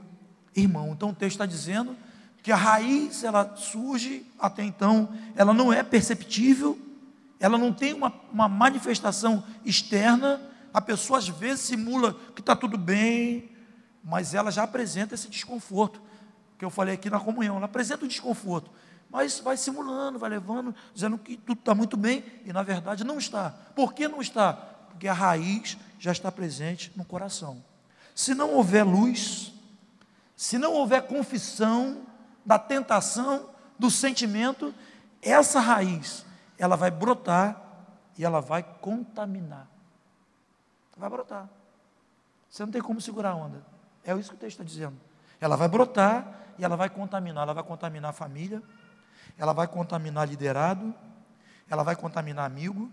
[0.54, 0.92] irmão.
[0.92, 1.96] Então o texto está dizendo
[2.42, 6.78] que a raiz ela surge até então, ela não é perceptível,
[7.40, 10.40] ela não tem uma, uma manifestação externa.
[10.72, 13.50] A pessoa às vezes simula que está tudo bem,
[14.02, 16.00] mas ela já apresenta esse desconforto
[16.58, 17.56] que eu falei aqui na comunhão.
[17.56, 18.70] Ela apresenta o desconforto,
[19.10, 23.18] mas vai simulando, vai levando, dizendo que tudo está muito bem e na verdade não
[23.18, 23.50] está.
[23.74, 24.52] Por que não está?
[24.52, 27.62] Porque a raiz já está presente no coração.
[28.14, 29.52] Se não houver luz,
[30.36, 32.07] se não houver confissão
[32.48, 34.74] da tentação, do sentimento,
[35.20, 36.24] essa raiz,
[36.56, 37.60] ela vai brotar
[38.16, 39.68] e ela vai contaminar.
[40.96, 41.46] Vai brotar.
[42.48, 43.62] Você não tem como segurar a onda.
[44.02, 44.96] É isso que o texto está dizendo.
[45.38, 47.42] Ela vai brotar e ela vai contaminar.
[47.42, 48.62] Ela vai contaminar a família,
[49.36, 50.94] ela vai contaminar liderado,
[51.68, 52.90] ela vai contaminar amigo,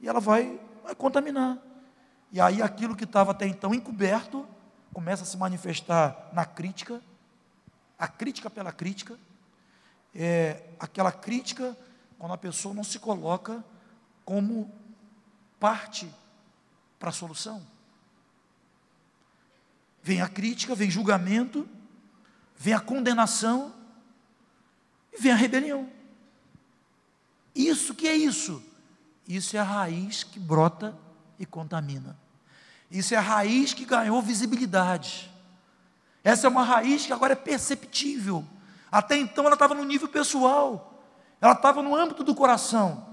[0.00, 1.56] e ela vai, vai contaminar.
[2.32, 4.44] E aí aquilo que estava até então encoberto,
[4.92, 7.00] começa a se manifestar na crítica,
[7.98, 9.18] a crítica pela crítica,
[10.14, 11.76] é aquela crítica
[12.18, 13.64] quando a pessoa não se coloca
[14.24, 14.72] como
[15.58, 16.08] parte
[16.98, 17.64] para a solução.
[20.02, 21.68] Vem a crítica, vem julgamento,
[22.56, 23.74] vem a condenação
[25.12, 25.90] e vem a rebelião.
[27.54, 28.62] Isso que é isso?
[29.26, 30.96] Isso é a raiz que brota
[31.38, 32.18] e contamina.
[32.90, 35.30] Isso é a raiz que ganhou visibilidade.
[36.22, 38.44] Essa é uma raiz que agora é perceptível.
[38.90, 41.02] Até então ela estava no nível pessoal,
[41.40, 43.06] ela estava no âmbito do coração.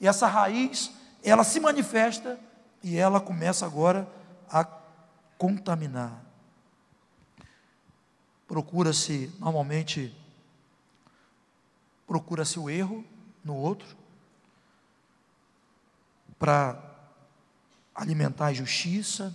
[0.00, 0.90] E essa raiz,
[1.22, 2.38] ela se manifesta
[2.82, 4.08] e ela começa agora
[4.50, 4.64] a
[5.38, 6.22] contaminar.
[8.46, 10.14] Procura-se, normalmente,
[12.06, 13.04] procura-se o erro
[13.42, 13.96] no outro,
[16.38, 16.78] para
[17.94, 19.34] alimentar a injustiça,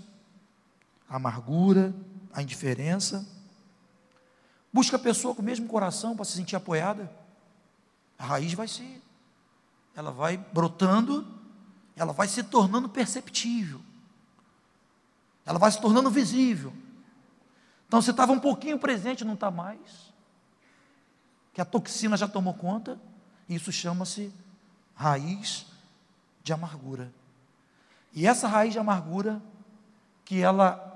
[1.09, 1.93] a amargura,
[2.33, 3.27] a indiferença.
[4.71, 7.11] Busca a pessoa com o mesmo coração para se sentir apoiada.
[8.17, 9.01] A raiz vai ser,
[9.95, 11.25] ela vai brotando,
[11.95, 13.81] ela vai se tornando perceptível,
[15.45, 16.73] ela vai se tornando visível.
[17.87, 20.13] Então você estava um pouquinho presente, não está mais.
[21.53, 22.99] que a toxina já tomou conta,
[23.47, 24.31] isso chama-se
[24.93, 25.65] raiz
[26.43, 27.11] de amargura.
[28.13, 29.41] E essa raiz de amargura,
[30.23, 30.88] que ela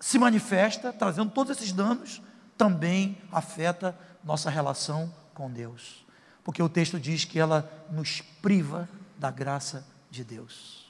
[0.00, 2.22] se manifesta, trazendo todos esses danos,
[2.56, 6.04] também afeta nossa relação com Deus.
[6.44, 8.88] Porque o texto diz que ela nos priva
[9.18, 10.86] da graça de Deus.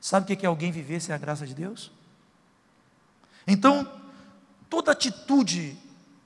[0.00, 1.92] Sabe o que é alguém viver sem a graça de Deus?
[3.46, 3.88] Então,
[4.68, 5.76] toda atitude,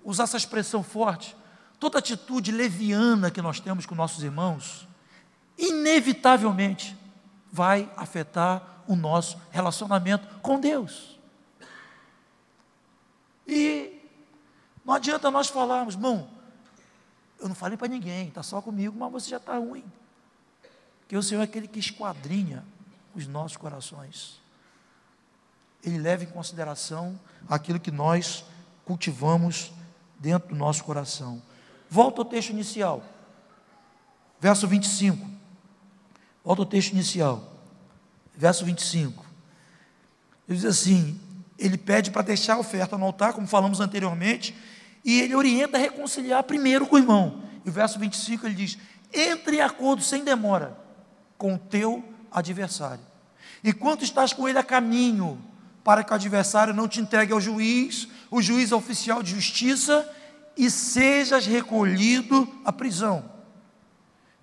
[0.05, 1.37] usar essa expressão forte,
[1.79, 4.89] toda atitude leviana que nós temos com nossos irmãos,
[5.59, 6.97] inevitavelmente
[7.53, 11.16] vai afetar o nosso relacionamento com Deus.
[13.47, 14.03] E
[14.85, 16.29] não adianta nós falarmos, irmão,
[17.39, 19.85] eu não falei para ninguém, está só comigo, mas você já está ruim.
[21.01, 22.65] Porque o Senhor é aquele que esquadrinha
[23.15, 24.41] os nossos corações.
[25.83, 27.19] Ele leva em consideração
[27.49, 28.45] aquilo que nós
[28.85, 29.73] cultivamos
[30.19, 31.41] dentro do nosso coração.
[31.89, 33.05] Volta ao texto inicial,
[34.41, 35.31] verso 25.
[36.45, 37.53] Volta ao texto inicial,
[38.35, 39.25] verso 25.
[40.49, 41.21] Ele diz assim:
[41.59, 44.55] ele pede para deixar a oferta no altar, como falamos anteriormente,
[45.05, 47.43] e ele orienta a reconciliar primeiro com o irmão.
[47.65, 48.79] E o verso 25 ele diz:
[49.13, 50.77] entre em acordo sem demora
[51.39, 53.05] com o teu adversário.
[53.63, 55.43] Enquanto estás com ele a caminho,
[55.83, 60.09] para que o adversário não te entregue ao juiz, o juiz é oficial de justiça,
[60.57, 63.25] e sejas recolhido à prisão.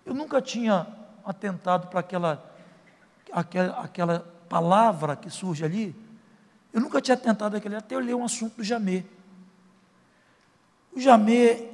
[0.05, 0.86] Eu nunca tinha
[1.26, 2.55] atentado para aquela,
[3.32, 5.95] aquela, aquela palavra que surge ali.
[6.74, 9.05] Eu nunca tinha atentado aquele, até eu li um assunto do Jamê.
[10.91, 11.69] O Jamê,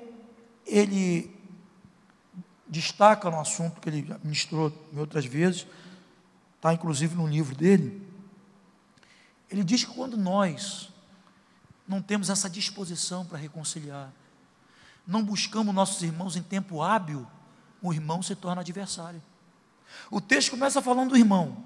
[0.65, 1.33] ele
[2.67, 5.65] destaca no assunto que ele ministrou em outras vezes,
[6.57, 8.05] está inclusive no livro dele.
[9.49, 10.89] Ele diz que quando nós
[11.87, 14.11] não temos essa disposição para reconciliar,
[15.07, 17.25] não buscamos nossos irmãos em tempo hábil,
[17.81, 19.21] o irmão se torna adversário.
[20.11, 21.65] O texto começa falando do irmão.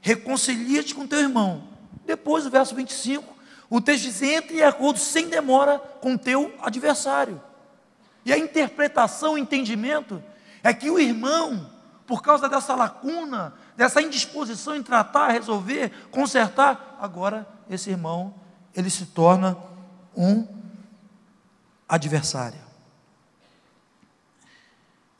[0.00, 1.77] Reconcilia-te com teu irmão.
[2.04, 3.36] Depois, o verso 25,
[3.70, 7.40] o texto diz: entre em acordo sem demora com teu adversário.
[8.24, 10.22] E a interpretação, o entendimento,
[10.62, 11.70] é que o irmão,
[12.06, 18.34] por causa dessa lacuna, dessa indisposição em tratar, resolver, consertar, agora esse irmão,
[18.74, 19.56] ele se torna
[20.16, 20.46] um
[21.88, 22.60] adversário.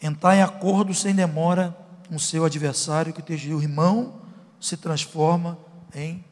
[0.00, 1.76] Entrar em acordo sem demora
[2.08, 4.20] com seu adversário, que o irmão
[4.60, 5.58] se transforma
[5.94, 6.24] em,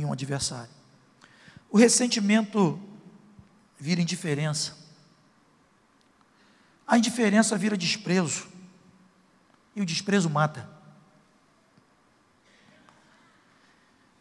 [0.00, 0.72] em um adversário.
[1.70, 2.80] O ressentimento
[3.78, 4.76] vira indiferença.
[6.86, 8.48] A indiferença vira desprezo.
[9.76, 10.68] E o desprezo mata.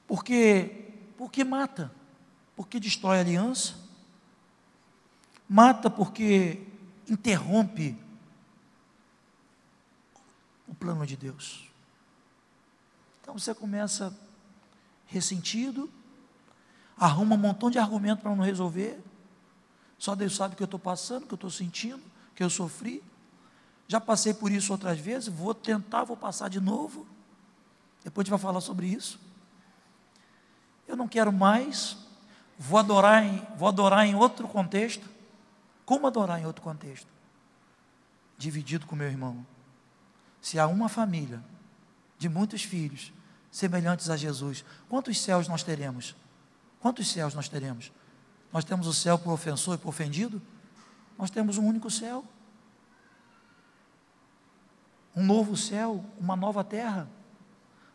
[0.07, 1.91] Porque, porque mata.
[2.55, 3.75] Porque destrói a aliança.
[5.47, 6.67] Mata porque
[7.07, 7.97] interrompe
[10.67, 11.67] o plano de Deus.
[13.21, 14.15] Então você começa
[15.09, 15.89] ressentido,
[16.95, 19.01] arruma um montão de argumento para não resolver.
[19.97, 22.01] Só Deus sabe o que eu estou passando, o que eu estou sentindo,
[22.35, 23.03] que eu sofri.
[23.87, 27.07] Já passei por isso outras vezes, vou tentar, vou passar de novo.
[28.03, 29.19] Depois a gente vai falar sobre isso.
[30.87, 31.97] Eu não quero mais,
[32.57, 35.09] vou adorar em, vou adorar em outro contexto.
[35.85, 37.07] Como adorar em outro contexto?
[38.37, 39.45] Dividido com meu irmão.
[40.39, 41.43] Se há uma família
[42.17, 43.11] de muitos filhos
[43.51, 46.15] semelhantes a Jesus, quantos céus nós teremos?
[46.79, 47.91] Quantos céus nós teremos?
[48.51, 50.41] Nós temos o céu por ofensor e por ofendido?
[51.17, 52.23] Nós temos um único céu.
[55.15, 57.07] Um novo céu, uma nova terra.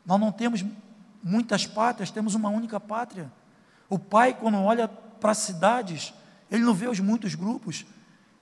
[0.04, 0.64] Nós não temos
[1.22, 3.32] muitas pátrias, temos uma única pátria.
[3.88, 6.12] O pai, quando olha para as cidades,
[6.50, 7.86] ele não vê os muitos grupos.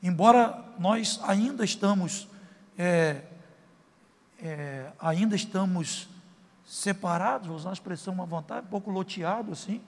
[0.02, 2.26] Embora nós ainda estamos,
[2.76, 3.22] é,
[4.40, 6.08] é, ainda estamos
[6.72, 9.82] separados, vou usar a expressão uma vontade, um pouco loteado assim,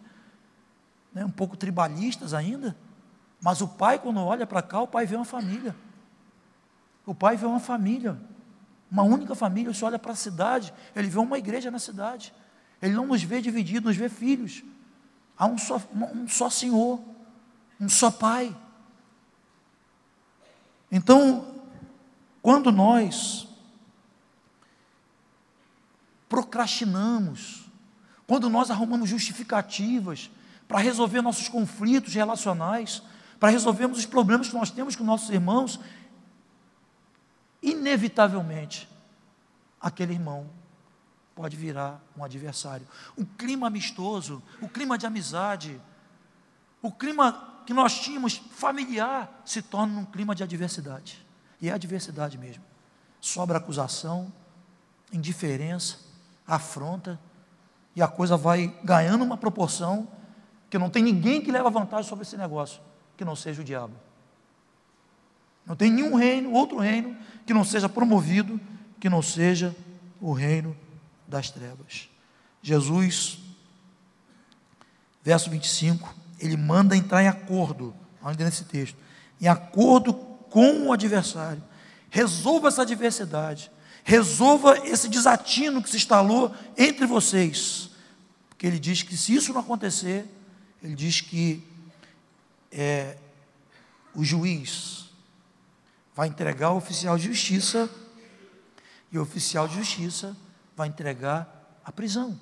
[1.15, 2.77] né, um pouco tribalistas ainda,
[3.41, 5.75] mas o pai, quando olha para cá, o pai vê uma família.
[7.07, 8.21] O pai vê uma família,
[8.91, 9.73] uma única família.
[9.73, 12.35] Se olha para a cidade, ele vê uma igreja na cidade.
[12.83, 14.63] Ele não nos vê divididos, nos vê filhos.
[15.39, 17.01] Há um só, um só Senhor,
[17.81, 18.55] um só Pai.
[20.91, 21.47] Então,
[22.41, 23.49] quando nós
[26.35, 27.71] procrastinamos,
[28.27, 30.33] quando nós arrumamos justificativas,
[30.67, 33.05] para resolver nossos conflitos relacionais,
[33.39, 35.79] para resolvermos os problemas que nós temos com nossos irmãos,
[37.63, 38.89] inevitavelmente,
[39.81, 40.51] aquele irmão
[41.37, 42.85] pode virar um adversário.
[43.17, 45.81] O clima amistoso, o clima de amizade,
[46.83, 51.25] o clima que nós tínhamos familiar se torna num clima de adversidade.
[51.61, 52.65] E é adversidade mesmo.
[53.21, 54.33] Sobra acusação,
[55.13, 56.04] indiferença,
[56.47, 57.19] afronta,
[57.97, 60.09] e a coisa vai ganhando uma proporção
[60.69, 62.81] que não tem ninguém que leva vantagem sobre esse negócio,
[63.17, 63.95] que não seja o diabo.
[65.65, 67.17] Não tem nenhum reino, outro reino,
[67.47, 68.61] que não seja promovido,
[69.01, 69.75] que não seja
[70.21, 70.77] o reino
[71.27, 72.09] das trevas.
[72.61, 73.39] Jesus,
[75.23, 78.97] verso 25, ele manda entrar em acordo, ainda nesse texto,
[79.41, 81.63] em acordo com o adversário.
[82.11, 83.71] Resolva essa adversidade,
[84.05, 87.91] resolva esse desatino que se instalou entre vocês.
[88.51, 90.27] Porque ele diz que se isso não acontecer,
[90.83, 91.67] ele diz que
[92.71, 93.17] é,
[94.15, 95.11] o juiz
[96.15, 97.91] vai entregar o oficial de justiça
[99.11, 100.37] e o oficial de justiça
[100.77, 102.39] vai entregar a prisão.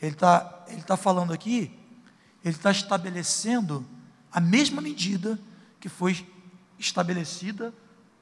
[0.00, 1.72] Ele está ele tá falando aqui,
[2.44, 3.84] ele está estabelecendo
[4.30, 5.38] a mesma medida
[5.80, 6.26] que foi
[6.78, 7.72] estabelecida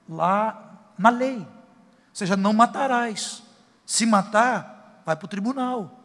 [0.08, 1.46] lá na lei.
[2.14, 3.42] Ou seja, não matarás.
[3.84, 6.00] Se matar, vai para o tribunal.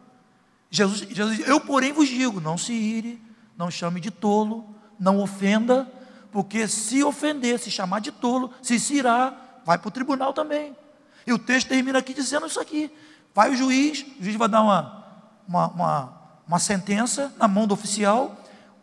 [0.68, 3.22] Jesus, Jesus diz, eu porém vos digo, não se ire,
[3.56, 5.88] não chame de tolo, não ofenda,
[6.32, 9.32] porque se ofender, se chamar de tolo, se se irá,
[9.64, 10.76] vai para o tribunal também.
[11.24, 12.92] E o texto termina aqui dizendo isso aqui.
[13.32, 15.04] Vai o juiz, o juiz vai dar uma,
[15.46, 16.12] uma, uma,
[16.44, 18.36] uma sentença na mão do oficial,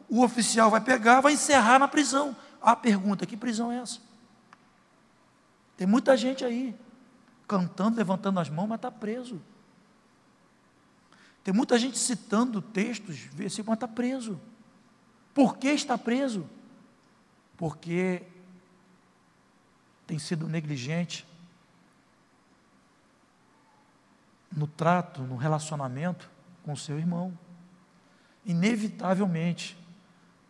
[0.08, 2.34] o oficial vai pegar, vai encerrar na prisão.
[2.62, 4.00] A pergunta: que prisão é essa?
[5.76, 6.74] Tem muita gente aí
[7.48, 9.42] cantando, levantando as mãos, mas está preso.
[11.44, 14.40] Tem muita gente citando textos, versículos, mas está preso.
[15.34, 16.48] Por que está preso?
[17.56, 18.24] Porque
[20.06, 21.26] tem sido negligente
[24.52, 26.30] no trato, no relacionamento
[26.64, 27.38] com o seu irmão.
[28.46, 29.78] Inevitavelmente,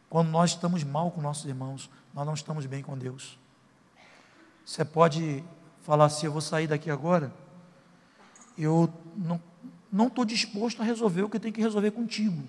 [0.10, 3.38] quando nós estamos mal com nossos irmãos, nós não estamos bem com Deus.
[4.66, 5.43] Você pode
[5.88, 7.34] falar assim: eu vou sair daqui agora,
[8.58, 8.94] eu
[9.92, 12.44] não estou disposto a resolver o que eu tenho que resolver contigo.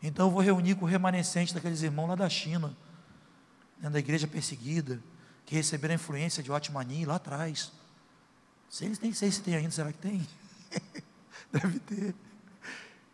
[0.00, 2.76] Então eu vou reunir com o remanescente daqueles irmãos lá da China,
[3.80, 5.02] né, da igreja perseguida,
[5.44, 7.72] que receberam a influência de Otmani lá atrás.
[8.70, 10.26] Se eles nem sei se tem ainda, será que tem?
[11.50, 12.14] Deve ter.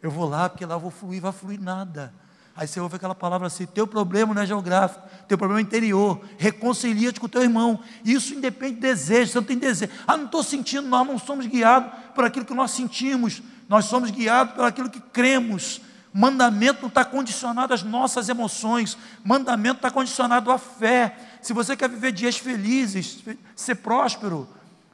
[0.03, 2.13] Eu vou lá, porque lá eu vou fluir, vai fluir nada.
[2.55, 6.21] Aí você ouve aquela palavra assim: teu problema não é geográfico, teu problema é interior.
[6.37, 7.81] Reconcilia-te com teu irmão.
[8.05, 9.91] Isso independe de desejo, você não tem desejo.
[10.07, 14.11] Ah, não estou sentindo, nós não somos guiados por aquilo que nós sentimos, nós somos
[14.11, 15.81] guiados por aquilo que cremos.
[16.15, 21.17] Mandamento não está condicionado às nossas emoções, mandamento está condicionado à fé.
[21.41, 23.25] Se você quer viver dias felizes,
[23.57, 24.47] ser próspero,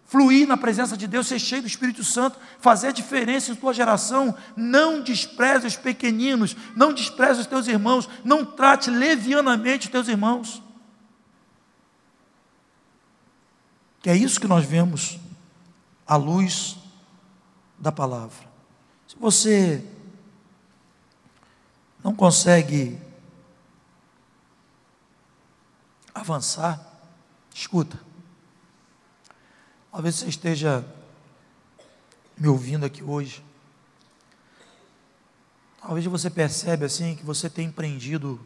[0.08, 3.74] fluir na presença de Deus, ser cheio do Espírito Santo, fazer a diferença em tua
[3.74, 4.34] geração.
[4.56, 10.62] Não despreze os pequeninos, não despreze os teus irmãos, não trate levianamente os teus irmãos.
[14.00, 15.18] Que é isso que nós vemos
[16.06, 16.76] à luz
[17.78, 18.48] da palavra.
[19.06, 19.84] Se você
[22.02, 22.98] não consegue
[26.14, 26.80] avançar,
[27.54, 28.07] escuta.
[29.98, 30.86] Talvez você esteja
[32.36, 33.44] me ouvindo aqui hoje.
[35.82, 38.40] Talvez você percebe assim que você tem empreendido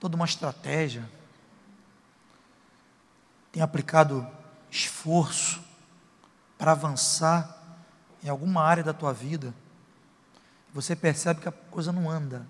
[0.00, 1.08] toda uma estratégia,
[3.52, 4.26] tem aplicado
[4.68, 5.62] esforço
[6.58, 7.56] para avançar
[8.24, 9.54] em alguma área da tua vida.
[10.74, 12.44] Você percebe que a coisa não anda.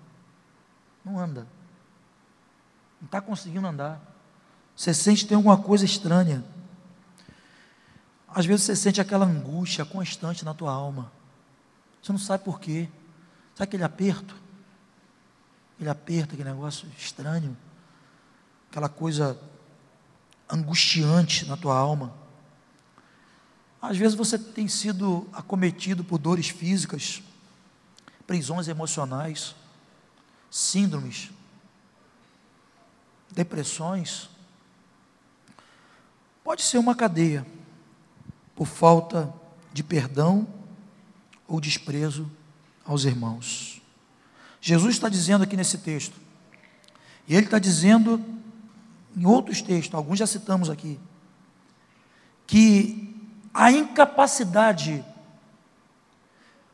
[1.05, 1.41] Não anda.
[2.99, 4.01] Não está conseguindo andar.
[4.75, 6.43] Você sente que tem alguma coisa estranha.
[8.33, 11.11] Às vezes você sente aquela angústia constante na tua alma.
[12.01, 12.89] Você não sabe por quê.
[13.53, 14.35] Sabe aquele aperto?
[15.75, 17.55] Aquele aperto, aquele negócio estranho.
[18.71, 19.39] Aquela coisa
[20.49, 22.11] angustiante na tua alma.
[23.79, 27.21] Às vezes você tem sido acometido por dores físicas,
[28.25, 29.55] prisões emocionais,
[30.49, 31.29] síndromes,
[33.31, 34.27] depressões.
[36.43, 37.45] Pode ser uma cadeia
[38.55, 39.33] por falta
[39.71, 40.47] de perdão
[41.47, 42.29] ou desprezo
[42.85, 43.81] aos irmãos.
[44.61, 46.15] Jesus está dizendo aqui nesse texto,
[47.27, 48.23] e ele está dizendo
[49.15, 50.99] em outros textos, alguns já citamos aqui,
[52.47, 53.15] que
[53.53, 55.03] a incapacidade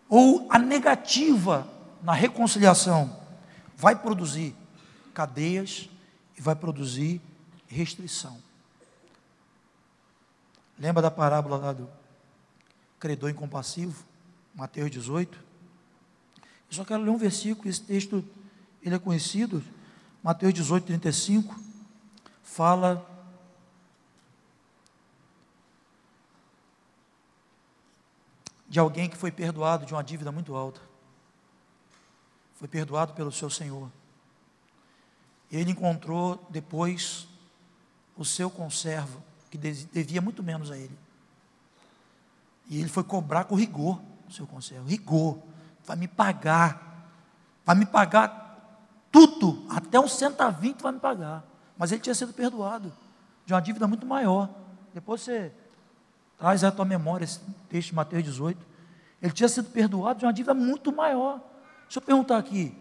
[0.08, 1.68] ou a negativa
[2.02, 3.16] na reconciliação
[3.76, 4.56] vai produzir
[5.14, 5.90] cadeias
[6.38, 7.22] e vai produzir
[7.68, 8.49] restrição.
[10.80, 11.90] Lembra da parábola lá do
[12.98, 14.06] credor incompassivo?
[14.56, 15.38] Mateus 18.
[16.38, 18.24] Eu só quero ler um versículo, esse texto
[18.82, 19.62] ele é conhecido.
[20.24, 21.60] Mateus 18, 35
[22.42, 23.06] fala
[28.68, 30.80] de alguém que foi perdoado de uma dívida muito alta.
[32.56, 33.92] Foi perdoado pelo seu Senhor.
[35.52, 37.28] Ele encontrou depois
[38.16, 40.98] o seu conservo, que devia muito menos a ele.
[42.70, 44.88] E ele foi cobrar com rigor o seu conservo.
[44.88, 45.40] Rigor.
[45.86, 47.08] Vai me pagar.
[47.66, 48.50] Vai me pagar
[49.12, 49.66] tudo.
[49.70, 51.44] Até um centavinho vai me pagar.
[51.78, 52.94] Mas ele tinha sido perdoado
[53.46, 54.50] de uma dívida muito maior.
[54.94, 55.52] Depois você
[56.38, 57.40] traz à tua memória esse
[57.70, 58.68] texto de Mateus 18.
[59.22, 61.42] Ele tinha sido perdoado de uma dívida muito maior.
[61.84, 62.76] Deixa eu perguntar aqui: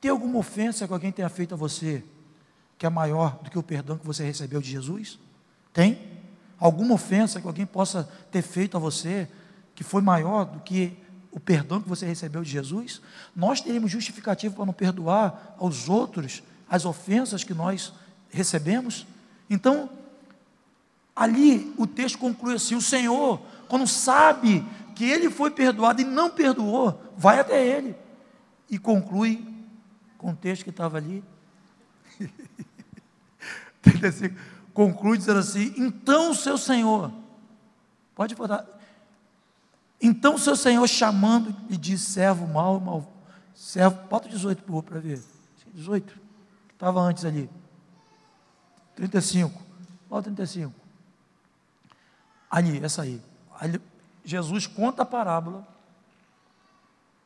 [0.00, 2.02] tem alguma ofensa que alguém tenha feito a você
[2.78, 5.18] que é maior do que o perdão que você recebeu de Jesus?
[5.76, 5.98] Tem?
[6.58, 9.28] Alguma ofensa que alguém possa ter feito a você
[9.74, 10.96] que foi maior do que
[11.30, 13.02] o perdão que você recebeu de Jesus?
[13.36, 17.92] Nós teríamos justificativo para não perdoar aos outros as ofensas que nós
[18.30, 19.06] recebemos?
[19.50, 19.90] Então,
[21.14, 24.64] ali o texto conclui assim: o Senhor, quando sabe
[24.94, 27.94] que ele foi perdoado e não perdoou, vai até ele
[28.70, 29.46] e conclui
[30.16, 31.22] com o texto que estava ali.
[34.76, 37.10] conclui dizendo assim: então seu Senhor,
[38.14, 38.66] pode botar,
[39.98, 43.10] então seu Senhor chamando e diz: servo mal, mal,
[43.54, 45.24] servo, bota 18 por para ver,
[45.72, 46.12] 18,
[46.68, 47.48] que estava antes ali,
[48.94, 49.62] 35,
[50.10, 50.74] bota 35,
[52.50, 53.22] ali, essa aí,
[53.58, 53.80] ali,
[54.26, 55.66] Jesus conta a parábola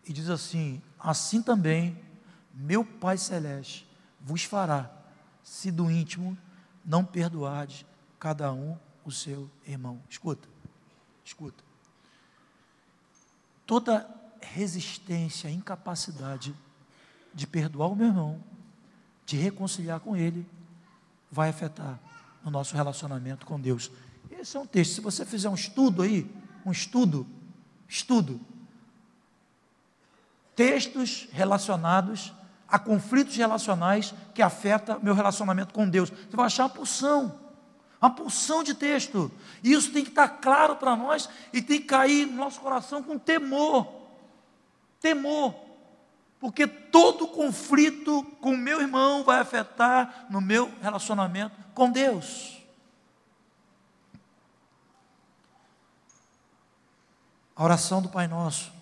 [0.07, 2.01] e diz assim: assim também
[2.55, 3.89] meu Pai Celeste
[4.21, 4.89] vos fará,
[5.43, 6.39] se do íntimo
[6.91, 7.87] não perdoardes
[8.19, 10.03] cada um o seu irmão.
[10.11, 10.49] Escuta,
[11.25, 11.63] escuta.
[13.65, 14.11] Toda
[14.41, 16.53] resistência, incapacidade
[17.33, 18.43] de perdoar o meu irmão,
[19.25, 20.45] de reconciliar com ele,
[21.31, 22.01] vai afetar
[22.45, 23.89] o nosso relacionamento com Deus.
[24.29, 24.95] Esse é um texto.
[24.95, 26.29] Se você fizer um estudo aí,
[26.67, 27.25] um estudo,
[27.89, 28.41] estudo,
[30.57, 32.33] textos relacionados
[32.71, 36.11] a conflitos relacionais que afetam meu relacionamento com Deus.
[36.11, 37.39] Você vai achar uma pulsão,
[38.01, 39.31] uma pulsão de texto.
[39.63, 43.03] E isso tem que estar claro para nós e tem que cair no nosso coração
[43.03, 43.87] com temor.
[45.01, 45.55] Temor.
[46.39, 52.59] Porque todo conflito com meu irmão vai afetar no meu relacionamento com Deus.
[57.55, 58.80] A oração do Pai Nosso.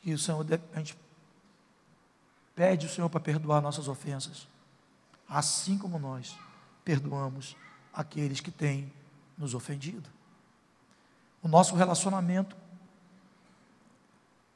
[0.00, 0.98] Que o Senhor, a gente
[2.54, 4.46] pede o Senhor para perdoar nossas ofensas,
[5.28, 6.36] assim como nós
[6.84, 7.56] perdoamos
[7.92, 8.92] aqueles que têm
[9.36, 10.08] nos ofendido.
[11.42, 12.56] O nosso relacionamento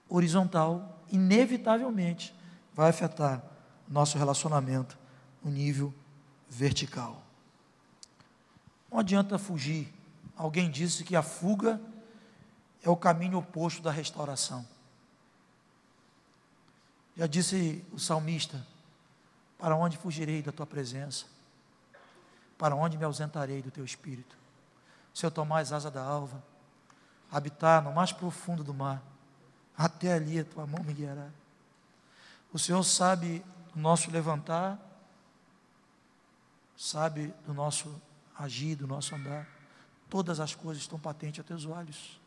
[0.09, 2.35] horizontal, inevitavelmente,
[2.75, 3.43] vai afetar
[3.89, 4.97] nosso relacionamento
[5.43, 5.93] no nível
[6.49, 7.23] vertical.
[8.91, 9.93] Não adianta fugir
[10.37, 11.81] Alguém disse que a fuga
[12.83, 14.67] é o caminho oposto da restauração.
[17.17, 18.67] Já disse o salmista:
[19.59, 21.27] Para onde fugirei da tua presença?
[22.59, 24.37] Para onde me ausentarei do teu espírito?
[25.15, 26.43] Se eu tomar as asas da alva,
[27.31, 29.03] habitar no mais profundo do mar,
[29.77, 31.29] até ali a tua mão me guiará.
[32.53, 33.45] O Senhor sabe
[33.75, 34.79] do nosso levantar,
[36.77, 38.01] sabe do nosso
[38.39, 39.47] agir, do nosso andar
[40.09, 42.21] todas as coisas estão patentes a teus olhos.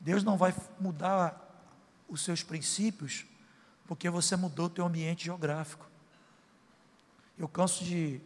[0.00, 1.38] Deus não vai mudar
[2.08, 3.24] os seus princípios
[3.86, 5.86] porque você mudou o teu ambiente geográfico.
[7.38, 8.20] Eu canso de,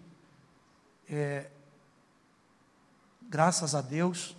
[1.09, 1.51] é,
[3.23, 4.37] graças a Deus,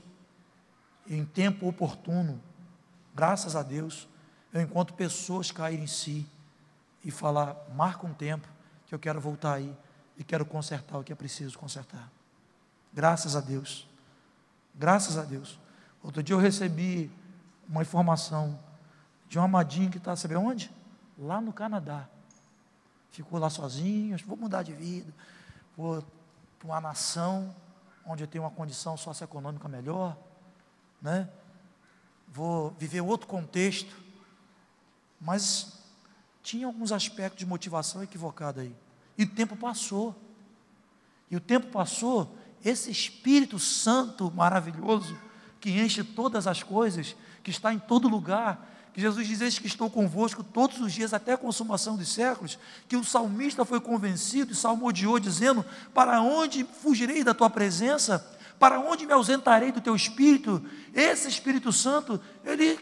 [1.08, 2.42] em tempo oportuno,
[3.16, 4.08] graças a Deus,
[4.54, 6.28] eu encontro pessoas caírem em si
[7.04, 8.48] e falar, marca um tempo
[8.86, 9.76] que eu quero voltar aí
[10.18, 12.12] e quero consertar o que é preciso consertar.
[12.94, 13.88] Graças a Deus.
[14.74, 15.60] Graças a Deus.
[16.04, 17.12] Outro dia eu recebi
[17.68, 18.60] uma informação
[19.28, 20.72] de um amadinho que está, sabe onde?
[21.18, 22.08] Lá no Canadá.
[23.12, 25.12] Ficou lá sozinho, vou mudar de vida,
[25.76, 26.04] vou
[26.60, 27.56] para uma nação
[28.06, 30.18] onde eu tenho uma condição socioeconômica melhor,
[31.02, 31.30] né?
[32.28, 33.96] Vou viver outro contexto.
[35.20, 35.80] Mas
[36.44, 38.76] tinha alguns aspectos de motivação equivocada aí.
[39.18, 40.16] E o tempo passou.
[41.30, 45.18] E o tempo passou esse Espírito Santo maravilhoso,
[45.60, 49.68] que enche todas as coisas, que está em todo lugar, que Jesus diz: Eis que
[49.68, 54.54] estou convosco todos os dias até a consumação dos séculos, que o salmista foi convencido
[54.54, 58.28] e salmodiou, dizendo: Para onde fugirei da tua presença?
[58.58, 60.66] Para onde me ausentarei do teu Espírito?
[60.96, 62.80] Esse Espírito Santo, ele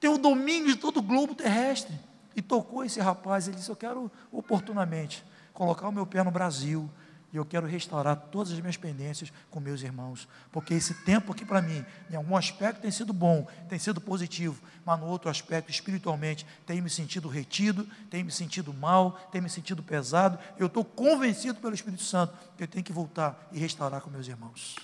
[0.00, 1.94] tem o domínio de todo o globo terrestre.
[2.34, 5.22] E tocou esse rapaz, ele disse: Eu quero oportunamente
[5.52, 6.88] colocar o meu pé no Brasil,
[7.32, 11.44] e eu quero restaurar todas as minhas pendências com meus irmãos, porque esse tempo aqui
[11.44, 15.70] para mim, em algum aspecto tem sido bom, tem sido positivo, mas no outro aspecto,
[15.70, 20.38] espiritualmente, tem me sentido retido, tem me sentido mal, tem me sentido pesado.
[20.56, 24.26] Eu estou convencido pelo Espírito Santo que eu tenho que voltar e restaurar com meus
[24.26, 24.76] irmãos.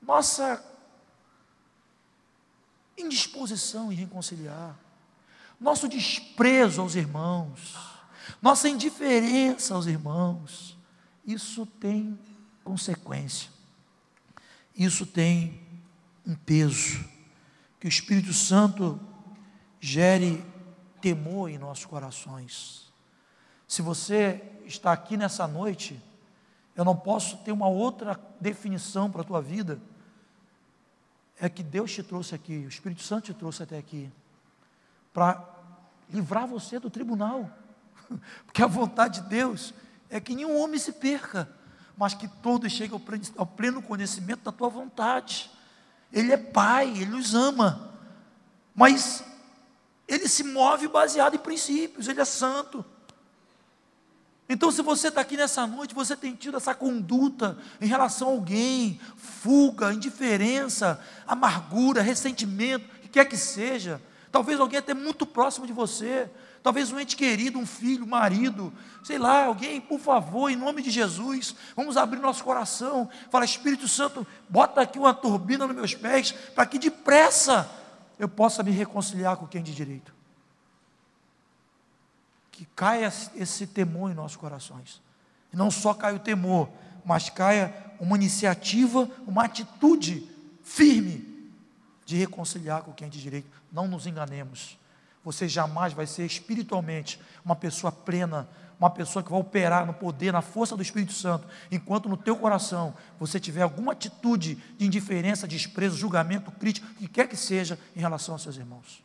[0.00, 0.64] Nossa
[2.96, 4.78] indisposição em reconciliar,
[5.60, 7.76] nosso desprezo aos irmãos,
[8.40, 10.75] nossa indiferença aos irmãos,
[11.26, 12.18] isso tem
[12.62, 13.50] consequência.
[14.74, 15.60] Isso tem
[16.24, 17.04] um peso.
[17.80, 19.00] Que o Espírito Santo
[19.80, 20.44] gere
[21.00, 22.92] temor em nossos corações.
[23.66, 26.00] Se você está aqui nessa noite,
[26.76, 29.80] eu não posso ter uma outra definição para a tua vida.
[31.40, 34.10] É que Deus te trouxe aqui, o Espírito Santo te trouxe até aqui,
[35.12, 35.44] para
[36.10, 37.50] livrar você do tribunal.
[38.46, 39.74] Porque a vontade de Deus
[40.08, 41.48] é que nenhum homem se perca,
[41.96, 43.00] mas que todos cheguem
[43.36, 45.50] ao pleno conhecimento da tua vontade.
[46.12, 47.94] Ele é Pai, Ele os ama,
[48.74, 49.24] mas
[50.06, 52.84] Ele se move baseado em princípios, Ele é santo.
[54.48, 58.30] Então, se você está aqui nessa noite, você tem tido essa conduta em relação a
[58.30, 64.00] alguém, fuga, indiferença, amargura, ressentimento, o que quer que seja,
[64.30, 66.30] talvez alguém até muito próximo de você,
[66.66, 68.72] talvez um ente querido, um filho, um marido,
[69.04, 73.86] sei lá, alguém, por favor, em nome de Jesus, vamos abrir nosso coração, fala, Espírito
[73.86, 77.70] Santo, bota aqui uma turbina nos meus pés, para que depressa
[78.18, 80.12] eu possa me reconciliar com quem de direito.
[82.50, 85.00] Que caia esse temor em nossos corações.
[85.52, 86.68] E não só caia o temor,
[87.04, 90.28] mas caia uma iniciativa, uma atitude
[90.64, 91.48] firme
[92.04, 93.48] de reconciliar com quem de direito.
[93.70, 94.76] Não nos enganemos
[95.26, 98.48] você jamais vai ser espiritualmente uma pessoa plena,
[98.78, 102.36] uma pessoa que vai operar no poder, na força do Espírito Santo, enquanto no teu
[102.36, 107.98] coração você tiver alguma atitude de indiferença, desprezo, julgamento, crítico, que quer que seja em
[107.98, 109.02] relação aos seus irmãos.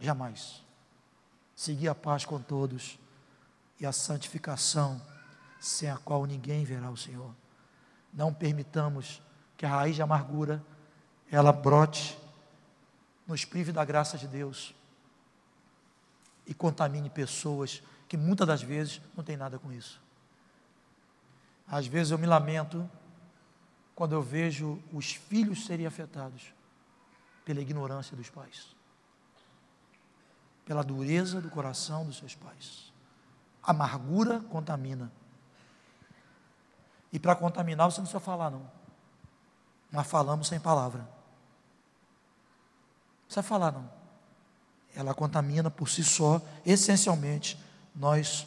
[0.00, 0.60] Jamais.
[1.54, 2.98] Seguir a paz com todos
[3.78, 5.00] e a santificação,
[5.60, 7.30] sem a qual ninguém verá o Senhor.
[8.12, 9.22] Não permitamos
[9.56, 10.60] que a raiz de amargura
[11.30, 12.18] ela brote
[13.28, 14.74] nos prive da graça de Deus
[16.46, 20.00] e contamine pessoas que muitas das vezes não tem nada com isso.
[21.66, 22.90] Às vezes eu me lamento
[23.94, 26.54] quando eu vejo os filhos serem afetados
[27.44, 28.74] pela ignorância dos pais,
[30.64, 32.90] pela dureza do coração dos seus pais.
[33.62, 35.12] Amargura contamina.
[37.12, 38.70] E para contaminar você não precisa falar, não.
[39.92, 41.17] Nós falamos sem palavra
[43.28, 43.88] precisa falar, não.
[44.96, 47.62] Ela contamina por si só, essencialmente,
[47.94, 48.46] nós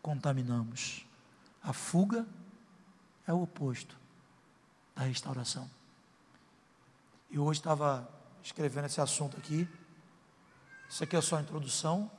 [0.00, 1.06] contaminamos.
[1.62, 2.26] A fuga
[3.26, 3.96] é o oposto
[4.94, 5.70] da restauração.
[7.30, 8.08] E hoje estava
[8.42, 9.68] escrevendo esse assunto aqui.
[10.88, 12.10] Isso aqui é só a introdução.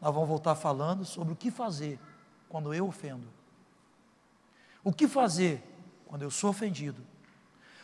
[0.00, 1.98] Nós vamos voltar falando sobre o que fazer
[2.48, 3.26] quando eu ofendo.
[4.84, 5.62] O que fazer
[6.06, 7.02] quando eu sou ofendido.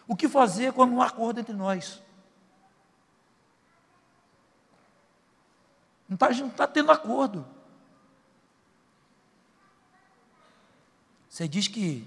[0.06, 2.02] O que fazer quando não há acordo entre nós.
[6.08, 7.46] Não está não tá tendo acordo.
[11.28, 12.06] Você diz que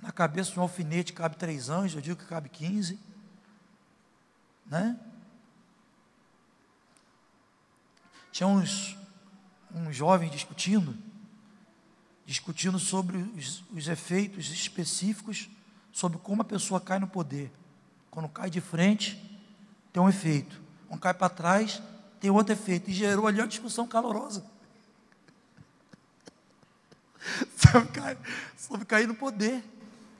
[0.00, 2.98] na cabeça de um alfinete cabe três anjos, eu digo que cabe quinze.
[4.66, 4.98] Né?
[8.30, 8.96] Tinha uns,
[9.74, 10.96] um jovem discutindo,
[12.24, 15.48] discutindo sobre os, os efeitos específicos
[15.90, 17.50] sobre como a pessoa cai no poder.
[18.10, 19.16] Quando cai de frente,
[19.92, 21.82] tem um efeito um cai para trás,
[22.20, 22.90] tem outro efeito.
[22.90, 24.44] E gerou ali uma discussão calorosa.
[27.56, 28.18] Sobre cair,
[28.56, 29.62] sobre cair no poder.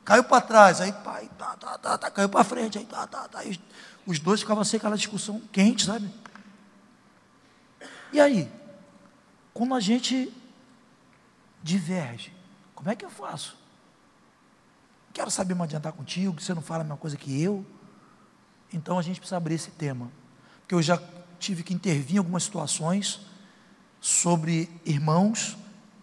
[0.05, 3.27] Caiu para trás, aí pai, tá, tá, tá, tá, caiu para frente, aí tá, tá,
[3.29, 3.45] tá.
[3.45, 3.61] E
[4.07, 6.09] os dois ficavam assim, aquela discussão quente, sabe?
[8.13, 8.51] E aí?
[9.53, 10.33] Quando a gente
[11.63, 12.33] diverge,
[12.75, 13.57] como é que eu faço?
[15.13, 17.65] Quero saber me adiantar contigo, você não fala a mesma coisa que eu.
[18.73, 20.11] Então a gente precisa abrir esse tema
[20.67, 21.01] que eu já
[21.39, 23.21] tive que intervir em algumas situações
[24.01, 25.57] sobre irmãos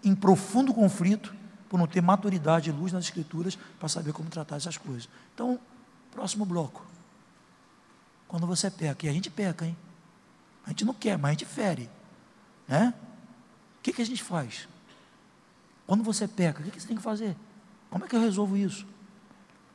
[0.04, 1.34] em profundo conflito
[1.70, 5.10] por não ter maturidade e luz nas escrituras para saber como tratar essas coisas.
[5.34, 5.60] Então,
[6.12, 6.86] próximo bloco.
[8.28, 9.76] Quando você peca, e a gente peca, hein?
[10.66, 11.90] A gente não quer, mas a gente fere.
[12.68, 12.94] Né?
[13.80, 14.68] O que, que a gente faz?
[15.86, 17.36] Quando você peca, o que, que você tem que fazer?
[17.90, 18.86] Como é que eu resolvo isso?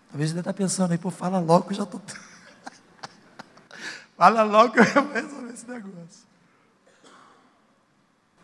[0.09, 2.01] Talvez você deve estar pensando aí, pô, fala logo que eu já estou.
[4.19, 6.27] Fala logo que eu vou resolver esse negócio.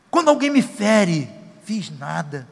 [0.08, 1.28] Quando alguém me fere,
[1.64, 2.48] fiz nada.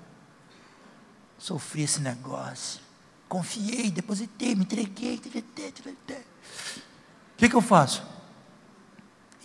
[1.39, 2.81] Sofri esse negócio.
[3.29, 5.19] Confiei, depositei, me entreguei.
[5.19, 5.21] O
[7.37, 8.05] que, que eu faço?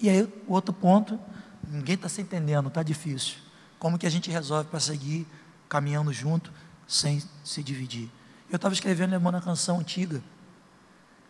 [0.02, 1.20] E aí, o outro ponto,
[1.68, 3.36] ninguém está se entendendo, está difícil.
[3.78, 5.28] Como que a gente resolve para seguir
[5.70, 6.52] caminhando junto,
[6.88, 8.10] sem se dividir?
[8.50, 10.24] Eu estava escrevendo lembrando a canção antiga.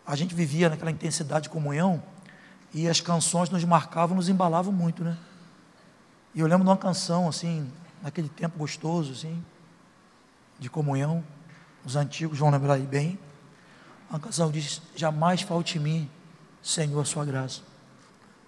[0.06, 2.02] A gente vivia naquela intensidade de comunhão
[2.78, 5.18] e as canções nos marcavam, nos embalavam muito, né?
[6.32, 7.68] E eu lembro de uma canção, assim,
[8.00, 9.44] naquele tempo gostoso, assim,
[10.60, 11.24] de comunhão,
[11.84, 13.18] os antigos vão lembrar aí bem.
[14.08, 16.10] A canção diz: Jamais falte em mim,
[16.62, 17.62] Senhor, a sua graça.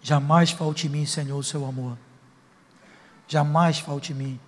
[0.00, 1.98] Jamais falte em mim, Senhor, o seu amor.
[3.26, 4.40] Jamais falte em mim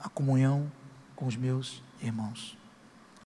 [0.00, 0.70] a comunhão
[1.14, 2.56] com os meus irmãos.